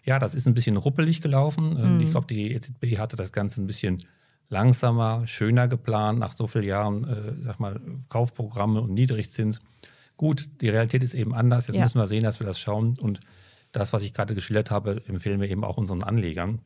Ja, 0.05 0.19
das 0.19 0.35
ist 0.35 0.47
ein 0.47 0.53
bisschen 0.53 0.77
ruppelig 0.77 1.21
gelaufen. 1.21 1.95
Mhm. 1.95 2.01
Ich 2.01 2.11
glaube, 2.11 2.27
die 2.27 2.53
EZB 2.53 2.97
hatte 2.97 3.15
das 3.15 3.31
Ganze 3.31 3.61
ein 3.61 3.67
bisschen 3.67 3.97
langsamer, 4.49 5.27
schöner 5.27 5.67
geplant 5.67 6.19
nach 6.19 6.33
so 6.33 6.47
vielen 6.47 6.65
Jahren, 6.65 7.03
äh, 7.03 7.33
sag 7.41 7.59
mal, 7.59 7.79
Kaufprogramme 8.09 8.81
und 8.81 8.93
Niedrigzins. 8.93 9.61
Gut, 10.17 10.61
die 10.61 10.69
Realität 10.69 11.03
ist 11.03 11.13
eben 11.13 11.33
anders. 11.33 11.67
Jetzt 11.67 11.75
ja. 11.75 11.83
müssen 11.83 11.99
wir 11.99 12.07
sehen, 12.07 12.23
dass 12.23 12.39
wir 12.39 12.47
das 12.47 12.59
schauen. 12.59 12.97
Und 12.99 13.19
das, 13.71 13.93
was 13.93 14.03
ich 14.03 14.13
gerade 14.13 14.35
geschildert 14.35 14.71
habe, 14.71 15.01
empfehlen 15.07 15.39
wir 15.39 15.49
eben 15.49 15.63
auch 15.63 15.77
unseren 15.77 16.03
Anlegern. 16.03 16.59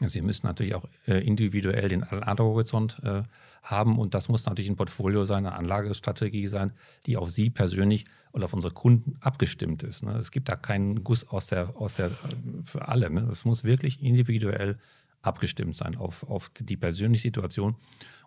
Sie 0.00 0.22
müssen 0.22 0.46
natürlich 0.46 0.74
auch 0.74 0.84
äh, 1.06 1.24
individuell 1.24 1.88
den 1.88 2.04
Anlagehorizont 2.04 2.98
äh, 3.02 3.22
haben 3.62 3.98
und 3.98 4.14
das 4.14 4.28
muss 4.28 4.46
natürlich 4.46 4.70
ein 4.70 4.76
Portfolio 4.76 5.24
sein, 5.24 5.46
eine 5.46 5.54
Anlagestrategie 5.54 6.46
sein, 6.46 6.72
die 7.06 7.16
auf 7.16 7.30
Sie 7.30 7.50
persönlich 7.50 8.04
und 8.32 8.44
auf 8.44 8.52
unsere 8.52 8.72
Kunden 8.72 9.14
abgestimmt 9.20 9.82
ist. 9.82 10.02
Ne? 10.02 10.16
Es 10.16 10.30
gibt 10.30 10.48
da 10.48 10.56
keinen 10.56 11.02
Guss 11.04 11.28
aus 11.28 11.46
der, 11.46 11.76
aus 11.76 11.94
der, 11.94 12.10
für 12.62 12.88
alle. 12.88 13.10
Ne? 13.10 13.22
Es 13.30 13.44
muss 13.44 13.64
wirklich 13.64 14.02
individuell 14.02 14.78
abgestimmt 15.22 15.76
sein 15.76 15.96
auf, 15.96 16.24
auf 16.24 16.50
die 16.58 16.76
persönliche 16.76 17.22
Situation. 17.22 17.76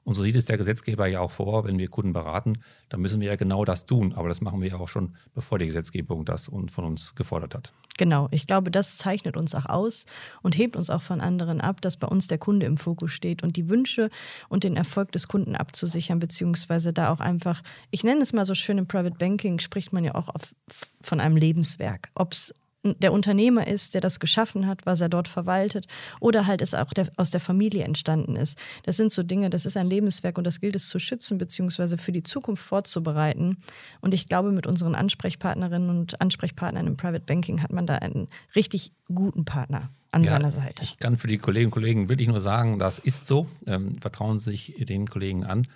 Und 0.04 0.16
so 0.16 0.24
sieht 0.24 0.36
es 0.36 0.46
der 0.46 0.58
Gesetzgeber 0.58 1.06
ja 1.06 1.20
auch 1.20 1.30
vor, 1.30 1.66
wenn 1.66 1.78
wir 1.78 1.88
Kunden 1.88 2.12
beraten, 2.12 2.54
dann 2.90 3.02
müssen 3.02 3.22
wir 3.22 3.30
ja 3.30 3.36
genau 3.36 3.66
das 3.66 3.86
tun. 3.86 4.14
Aber 4.14 4.30
das 4.30 4.42
machen 4.42 4.60
wir 4.60 4.68
ja 4.68 4.78
auch 4.78 4.88
schon, 4.88 5.16
bevor 5.36 5.60
die 5.60 5.68
Gesetzgebung 5.68 6.26
das 6.26 6.46
von 6.46 6.86
uns 6.86 7.14
gefordert 7.14 7.54
hat. 7.54 7.74
Genau, 8.00 8.28
ich 8.32 8.48
glaube, 8.48 8.72
das 8.72 8.98
zeichnet 8.98 9.38
uns 9.38 9.54
auch 9.54 9.68
aus 9.68 10.08
und 10.42 10.58
hebt 10.58 10.76
uns 10.76 10.90
auch 10.90 11.04
von 11.04 11.22
anderen 11.22 11.62
ab, 11.62 11.82
dass 11.82 11.98
bei 11.98 12.08
uns 12.08 12.28
der 12.28 12.40
Kunde 12.40 12.66
im 12.66 12.78
Fokus 12.78 13.12
steht 13.12 13.44
und 13.44 13.58
die 13.58 13.70
Wünsche 13.70 14.10
und 14.50 14.64
den 14.64 14.76
Erfolg 14.76 15.12
des 15.12 15.28
Kunden 15.28 15.56
abzusichern, 15.56 16.18
beziehungsweise 16.18 16.94
da 16.94 17.12
auch 17.12 17.20
einfach, 17.20 17.62
ich 17.92 18.04
nenne 18.04 18.22
es 18.22 18.34
mal 18.34 18.46
so 18.46 18.56
schön 18.56 18.80
im 18.80 18.88
Private 18.88 19.18
Banking, 19.20 19.60
spricht 19.60 19.94
man 19.94 20.04
ja 20.04 20.16
auch 20.16 20.30
auf, 20.30 20.56
von 21.02 21.20
einem 21.20 21.38
Lebenswerk. 21.38 22.10
Ob 22.16 22.34
es 22.34 22.56
der 22.84 23.14
Unternehmer 23.14 23.68
ist, 23.68 23.94
der 23.94 24.02
das 24.02 24.20
geschaffen 24.20 24.68
hat, 24.68 24.86
was 24.86 25.02
er 25.02 25.10
dort 25.10 25.28
verwaltet, 25.28 25.88
oder 26.20 26.48
halt 26.48 26.62
es 26.62 26.74
auch 26.74 26.94
der, 26.94 27.10
aus 27.18 27.30
der 27.30 27.40
Familie 27.40 27.84
entstanden 27.84 28.36
ist. 28.36 28.58
Das 28.84 28.98
sind 28.98 29.12
so 29.12 29.24
Dinge, 29.24 29.50
das 29.50 29.66
ist 29.66 29.78
ein 29.78 29.88
Lebenswerk 29.88 30.38
und 30.38 30.46
das 30.46 30.60
gilt 30.60 30.76
es 30.76 30.88
zu 30.88 31.00
schützen 31.00 31.38
beziehungsweise 31.38 31.98
für 31.98 32.12
die 32.12 32.24
Zukunft 32.24 32.64
vorzubereiten. 32.64 33.58
Und 34.02 34.14
ich 34.14 34.28
glaube, 34.28 34.52
mit 34.52 34.66
unseren 34.66 34.96
Ansprechpartnerinnen 34.96 35.90
und 35.90 36.22
Ansprechpartnern 36.22 36.88
im 36.88 36.98
Private 36.98 37.24
Banking 37.26 37.62
hat 37.62 37.72
man 37.72 37.86
da 37.86 37.96
einen 37.96 38.28
richtig 38.56 38.92
guten 39.14 39.46
Partner 39.46 39.90
an 40.12 40.24
ja, 40.24 40.32
seiner 40.32 40.52
Seite. 40.52 40.84
Ich 40.84 40.98
kann 40.98 41.18
für 41.18 41.28
die 41.28 41.38
Kolleginnen 41.38 41.68
und 41.68 41.72
Kollegen 41.72 42.10
wirklich 42.10 42.28
nur 42.28 42.40
sagen, 42.40 42.80
das 42.80 43.00
ist 43.00 43.26
so. 43.26 43.48
Ähm, 43.66 43.96
vertrauen 43.96 44.40
Sie 44.40 44.52
sich 44.52 44.76
den 44.80 45.08
Kollegen 45.08 45.46
an. 45.46 45.68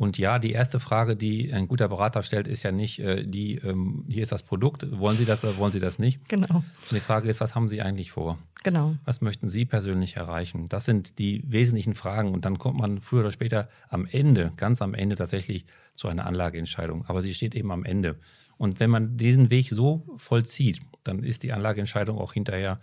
Und 0.00 0.16
ja, 0.16 0.38
die 0.38 0.52
erste 0.52 0.80
Frage, 0.80 1.14
die 1.14 1.52
ein 1.52 1.68
guter 1.68 1.86
Berater 1.86 2.22
stellt, 2.22 2.48
ist 2.48 2.62
ja 2.62 2.72
nicht 2.72 3.00
äh, 3.00 3.22
die, 3.26 3.56
ähm, 3.56 4.06
hier 4.08 4.22
ist 4.22 4.32
das 4.32 4.42
Produkt, 4.42 4.98
wollen 4.98 5.18
Sie 5.18 5.26
das 5.26 5.44
oder 5.44 5.58
wollen 5.58 5.72
Sie 5.72 5.78
das 5.78 5.98
nicht? 5.98 6.26
Genau. 6.26 6.54
Und 6.54 6.92
die 6.92 7.00
Frage 7.00 7.28
ist, 7.28 7.42
was 7.42 7.54
haben 7.54 7.68
Sie 7.68 7.82
eigentlich 7.82 8.10
vor? 8.10 8.38
Genau. 8.64 8.94
Was 9.04 9.20
möchten 9.20 9.50
Sie 9.50 9.66
persönlich 9.66 10.16
erreichen? 10.16 10.70
Das 10.70 10.86
sind 10.86 11.18
die 11.18 11.44
wesentlichen 11.46 11.92
Fragen 11.92 12.32
und 12.32 12.46
dann 12.46 12.56
kommt 12.56 12.78
man 12.78 13.02
früher 13.02 13.20
oder 13.20 13.30
später 13.30 13.68
am 13.90 14.06
Ende, 14.06 14.52
ganz 14.56 14.80
am 14.80 14.94
Ende 14.94 15.16
tatsächlich 15.16 15.66
zu 15.94 16.08
einer 16.08 16.24
Anlageentscheidung. 16.24 17.04
Aber 17.04 17.20
sie 17.20 17.34
steht 17.34 17.54
eben 17.54 17.70
am 17.70 17.84
Ende. 17.84 18.18
Und 18.56 18.80
wenn 18.80 18.88
man 18.88 19.18
diesen 19.18 19.50
Weg 19.50 19.68
so 19.68 20.06
vollzieht, 20.16 20.80
dann 21.04 21.22
ist 21.22 21.42
die 21.42 21.52
Anlageentscheidung 21.52 22.16
auch 22.16 22.32
hinterher 22.32 22.80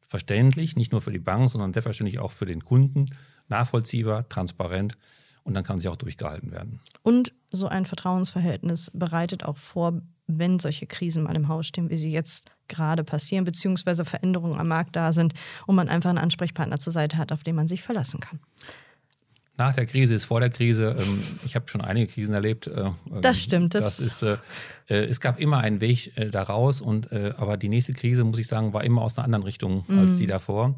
verständlich, 0.00 0.74
nicht 0.74 0.90
nur 0.90 1.02
für 1.02 1.12
die 1.12 1.20
Bank, 1.20 1.48
sondern 1.48 1.72
selbstverständlich 1.72 2.18
auch 2.18 2.32
für 2.32 2.46
den 2.46 2.64
Kunden, 2.64 3.10
nachvollziehbar, 3.46 4.28
transparent 4.28 4.98
und 5.48 5.54
dann 5.54 5.64
kann 5.64 5.80
sie 5.80 5.88
auch 5.88 5.96
durchgehalten 5.96 6.52
werden. 6.52 6.78
Und 7.02 7.32
so 7.50 7.68
ein 7.68 7.86
Vertrauensverhältnis 7.86 8.90
bereitet 8.92 9.44
auch 9.44 9.56
vor, 9.56 10.02
wenn 10.26 10.58
solche 10.58 10.86
Krisen 10.86 11.22
mal 11.22 11.34
im 11.34 11.48
Haus 11.48 11.66
stehen, 11.66 11.88
wie 11.88 11.96
sie 11.96 12.10
jetzt 12.10 12.50
gerade 12.68 13.02
passieren, 13.02 13.46
beziehungsweise 13.46 14.04
Veränderungen 14.04 14.60
am 14.60 14.68
Markt 14.68 14.94
da 14.94 15.14
sind 15.14 15.32
und 15.66 15.74
man 15.74 15.88
einfach 15.88 16.10
einen 16.10 16.18
Ansprechpartner 16.18 16.78
zur 16.78 16.92
Seite 16.92 17.16
hat, 17.16 17.32
auf 17.32 17.44
den 17.44 17.56
man 17.56 17.66
sich 17.66 17.82
verlassen 17.82 18.20
kann. 18.20 18.40
Nach 19.56 19.74
der 19.74 19.86
Krise 19.86 20.12
ist 20.12 20.26
vor 20.26 20.38
der 20.38 20.50
Krise. 20.50 20.94
Ähm, 20.98 21.22
ich 21.46 21.56
habe 21.56 21.66
schon 21.68 21.80
einige 21.80 22.12
Krisen 22.12 22.34
erlebt. 22.34 22.66
Äh, 22.66 22.90
das 23.22 23.42
stimmt. 23.42 23.74
Das, 23.74 23.96
das 23.96 24.00
ist, 24.00 24.22
äh, 24.22 24.36
äh, 24.88 25.06
es 25.06 25.18
gab 25.18 25.40
immer 25.40 25.58
einen 25.58 25.80
Weg 25.80 26.12
daraus, 26.30 26.82
und, 26.82 27.10
aber 27.10 27.56
die 27.56 27.70
nächste 27.70 27.94
Krise, 27.94 28.22
muss 28.22 28.38
ich 28.38 28.48
sagen, 28.48 28.74
war 28.74 28.84
immer 28.84 29.00
aus 29.00 29.16
einer 29.16 29.24
anderen 29.24 29.44
Richtung 29.44 29.84
als 29.88 30.12
mhm. 30.12 30.18
die 30.18 30.26
davor. 30.26 30.74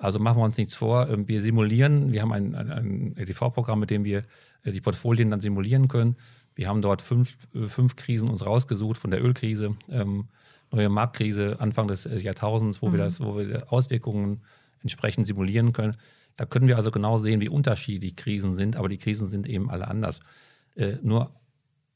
Also 0.00 0.18
machen 0.18 0.38
wir 0.38 0.44
uns 0.44 0.56
nichts 0.56 0.74
vor. 0.74 1.08
Ähm, 1.10 1.28
wir 1.28 1.40
simulieren, 1.40 2.10
wir 2.10 2.22
haben 2.22 2.32
ein, 2.32 2.54
ein 2.54 3.14
EDV-Programm, 3.16 3.78
mit 3.78 3.90
dem 3.90 4.04
wir 4.04 4.24
äh, 4.64 4.72
die 4.72 4.80
Portfolien 4.80 5.30
dann 5.30 5.40
simulieren 5.40 5.88
können. 5.88 6.16
Wir 6.54 6.68
haben 6.68 6.80
dort 6.80 7.02
fünf, 7.02 7.36
äh, 7.54 7.62
fünf 7.66 7.96
Krisen 7.96 8.28
uns 8.28 8.44
rausgesucht, 8.44 8.98
von 8.98 9.10
der 9.10 9.22
Ölkrise, 9.22 9.76
ähm, 9.90 10.28
neue 10.72 10.88
Marktkrise 10.88 11.60
Anfang 11.60 11.86
des 11.86 12.06
äh, 12.06 12.18
Jahrtausends, 12.18 12.80
wo 12.80 12.88
mhm. 12.88 12.92
wir 12.92 12.98
das, 12.98 13.20
wo 13.20 13.36
wir 13.36 13.70
Auswirkungen 13.70 14.40
entsprechend 14.80 15.26
simulieren 15.26 15.72
können. 15.74 15.96
Da 16.36 16.46
können 16.46 16.66
wir 16.66 16.76
also 16.76 16.90
genau 16.90 17.18
sehen, 17.18 17.42
wie 17.42 17.50
unterschiedlich 17.50 18.16
Krisen 18.16 18.54
sind, 18.54 18.76
aber 18.76 18.88
die 18.88 18.96
Krisen 18.96 19.26
sind 19.26 19.46
eben 19.46 19.70
alle 19.70 19.86
anders. 19.86 20.20
Äh, 20.76 20.94
nur 21.02 21.30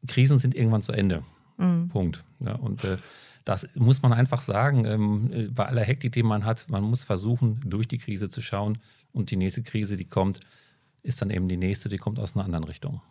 Krisen 0.07 0.37
sind 0.39 0.55
irgendwann 0.55 0.83
zu 0.83 0.93
Ende. 0.93 1.23
Mhm. 1.57 1.89
Punkt. 1.89 2.25
Ja, 2.41 2.55
und 2.57 2.85
äh, 2.85 2.99
das 3.45 3.69
muss 3.75 4.03
man 4.03 4.13
einfach 4.13 4.41
sagen, 4.41 4.85
ähm, 4.87 5.31
äh, 5.33 5.49
bei 5.49 5.67
aller 5.67 5.83
Hektik, 5.83 6.13
die 6.13 6.23
man 6.23 6.45
hat, 6.45 6.69
man 6.69 6.83
muss 6.83 7.05
versuchen, 7.05 7.61
durch 7.65 7.87
die 7.87 7.99
Krise 7.99 8.31
zu 8.31 8.41
schauen. 8.41 8.79
Und 9.13 9.31
die 9.31 9.37
nächste 9.37 9.63
Krise, 9.63 9.97
die 9.97 10.07
kommt, 10.07 10.41
ist 11.03 11.21
dann 11.21 11.31
eben 11.31 11.49
die 11.49 11.59
nächste, 11.59 11.89
die 11.89 11.99
kommt 11.99 12.19
aus 12.19 12.35
einer 12.35 12.45
anderen 12.45 12.65
Richtung. 12.65 13.03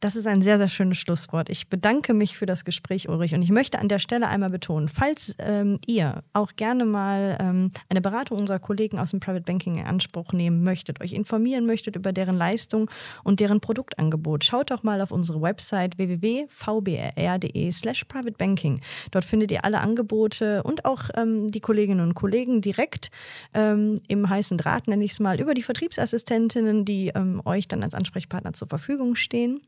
Das 0.00 0.14
ist 0.14 0.28
ein 0.28 0.42
sehr, 0.42 0.58
sehr 0.58 0.68
schönes 0.68 0.98
Schlusswort. 0.98 1.48
Ich 1.50 1.68
bedanke 1.68 2.14
mich 2.14 2.38
für 2.38 2.46
das 2.46 2.64
Gespräch, 2.64 3.08
Ulrich. 3.08 3.34
Und 3.34 3.42
ich 3.42 3.50
möchte 3.50 3.80
an 3.80 3.88
der 3.88 3.98
Stelle 3.98 4.28
einmal 4.28 4.50
betonen, 4.50 4.86
falls 4.86 5.34
ähm, 5.40 5.78
ihr 5.86 6.22
auch 6.32 6.54
gerne 6.54 6.84
mal 6.84 7.36
ähm, 7.40 7.72
eine 7.88 8.00
Beratung 8.00 8.38
unserer 8.38 8.60
Kollegen 8.60 9.00
aus 9.00 9.10
dem 9.10 9.18
Private 9.18 9.42
Banking 9.42 9.74
in 9.74 9.86
Anspruch 9.86 10.32
nehmen 10.32 10.62
möchtet, 10.62 11.00
euch 11.00 11.12
informieren 11.12 11.66
möchtet 11.66 11.96
über 11.96 12.12
deren 12.12 12.36
Leistung 12.36 12.88
und 13.24 13.40
deren 13.40 13.60
Produktangebot, 13.60 14.44
schaut 14.44 14.70
doch 14.70 14.84
mal 14.84 15.00
auf 15.00 15.10
unsere 15.10 15.42
Website 15.42 15.98
www.vbr.de 15.98 17.72
slash 17.72 18.04
privatebanking. 18.04 18.80
Dort 19.10 19.24
findet 19.24 19.50
ihr 19.50 19.64
alle 19.64 19.80
Angebote 19.80 20.62
und 20.62 20.84
auch 20.84 21.10
ähm, 21.16 21.50
die 21.50 21.60
Kolleginnen 21.60 22.06
und 22.06 22.14
Kollegen 22.14 22.60
direkt 22.60 23.10
ähm, 23.52 24.00
im 24.06 24.28
heißen 24.28 24.58
Draht, 24.58 24.86
nenne 24.86 25.04
ich 25.04 25.12
es 25.12 25.20
mal, 25.20 25.40
über 25.40 25.54
die 25.54 25.62
Vertriebsassistentinnen, 25.64 26.84
die 26.84 27.10
ähm, 27.16 27.42
euch 27.44 27.66
dann 27.66 27.82
als 27.82 27.94
Ansprechpartner 27.94 28.52
zur 28.52 28.68
Verfügung 28.68 29.16
stehen. 29.16 29.60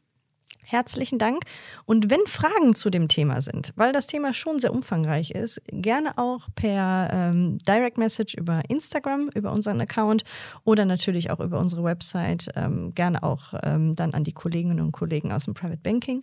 Herzlichen 0.70 1.18
Dank. 1.18 1.42
Und 1.84 2.10
wenn 2.10 2.20
Fragen 2.26 2.76
zu 2.76 2.90
dem 2.90 3.08
Thema 3.08 3.40
sind, 3.40 3.72
weil 3.74 3.92
das 3.92 4.06
Thema 4.06 4.32
schon 4.32 4.60
sehr 4.60 4.72
umfangreich 4.72 5.32
ist, 5.32 5.60
gerne 5.66 6.16
auch 6.16 6.46
per 6.54 7.10
ähm, 7.12 7.58
Direct 7.58 7.98
Message 7.98 8.34
über 8.34 8.62
Instagram, 8.68 9.30
über 9.34 9.50
unseren 9.50 9.80
Account 9.80 10.22
oder 10.62 10.84
natürlich 10.84 11.32
auch 11.32 11.40
über 11.40 11.58
unsere 11.58 11.82
Website, 11.82 12.52
ähm, 12.54 12.94
gerne 12.94 13.24
auch 13.24 13.52
ähm, 13.64 13.96
dann 13.96 14.14
an 14.14 14.22
die 14.22 14.32
Kolleginnen 14.32 14.78
und 14.78 14.92
Kollegen 14.92 15.32
aus 15.32 15.46
dem 15.46 15.54
Private 15.54 15.80
Banking. 15.82 16.22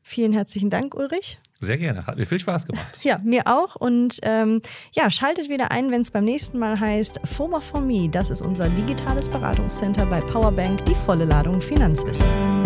Vielen 0.00 0.32
herzlichen 0.32 0.70
Dank, 0.70 0.94
Ulrich. 0.94 1.40
Sehr 1.60 1.78
gerne. 1.78 2.06
Hat 2.06 2.16
mir 2.18 2.26
viel 2.26 2.38
Spaß 2.38 2.66
gemacht. 2.66 3.00
Ja, 3.02 3.18
mir 3.24 3.46
auch. 3.46 3.74
Und 3.74 4.18
ähm, 4.22 4.62
ja, 4.92 5.10
schaltet 5.10 5.48
wieder 5.48 5.72
ein, 5.72 5.90
wenn 5.90 6.02
es 6.02 6.12
beim 6.12 6.24
nächsten 6.24 6.58
Mal 6.60 6.78
heißt 6.78 7.20
FOMA 7.24 7.60
for 7.60 7.80
Me. 7.80 8.08
Das 8.08 8.30
ist 8.30 8.42
unser 8.42 8.68
digitales 8.68 9.28
Beratungscenter 9.28 10.06
bei 10.06 10.20
Powerbank, 10.20 10.84
die 10.84 10.94
volle 10.94 11.24
Ladung 11.24 11.60
Finanzwissen. 11.60 12.61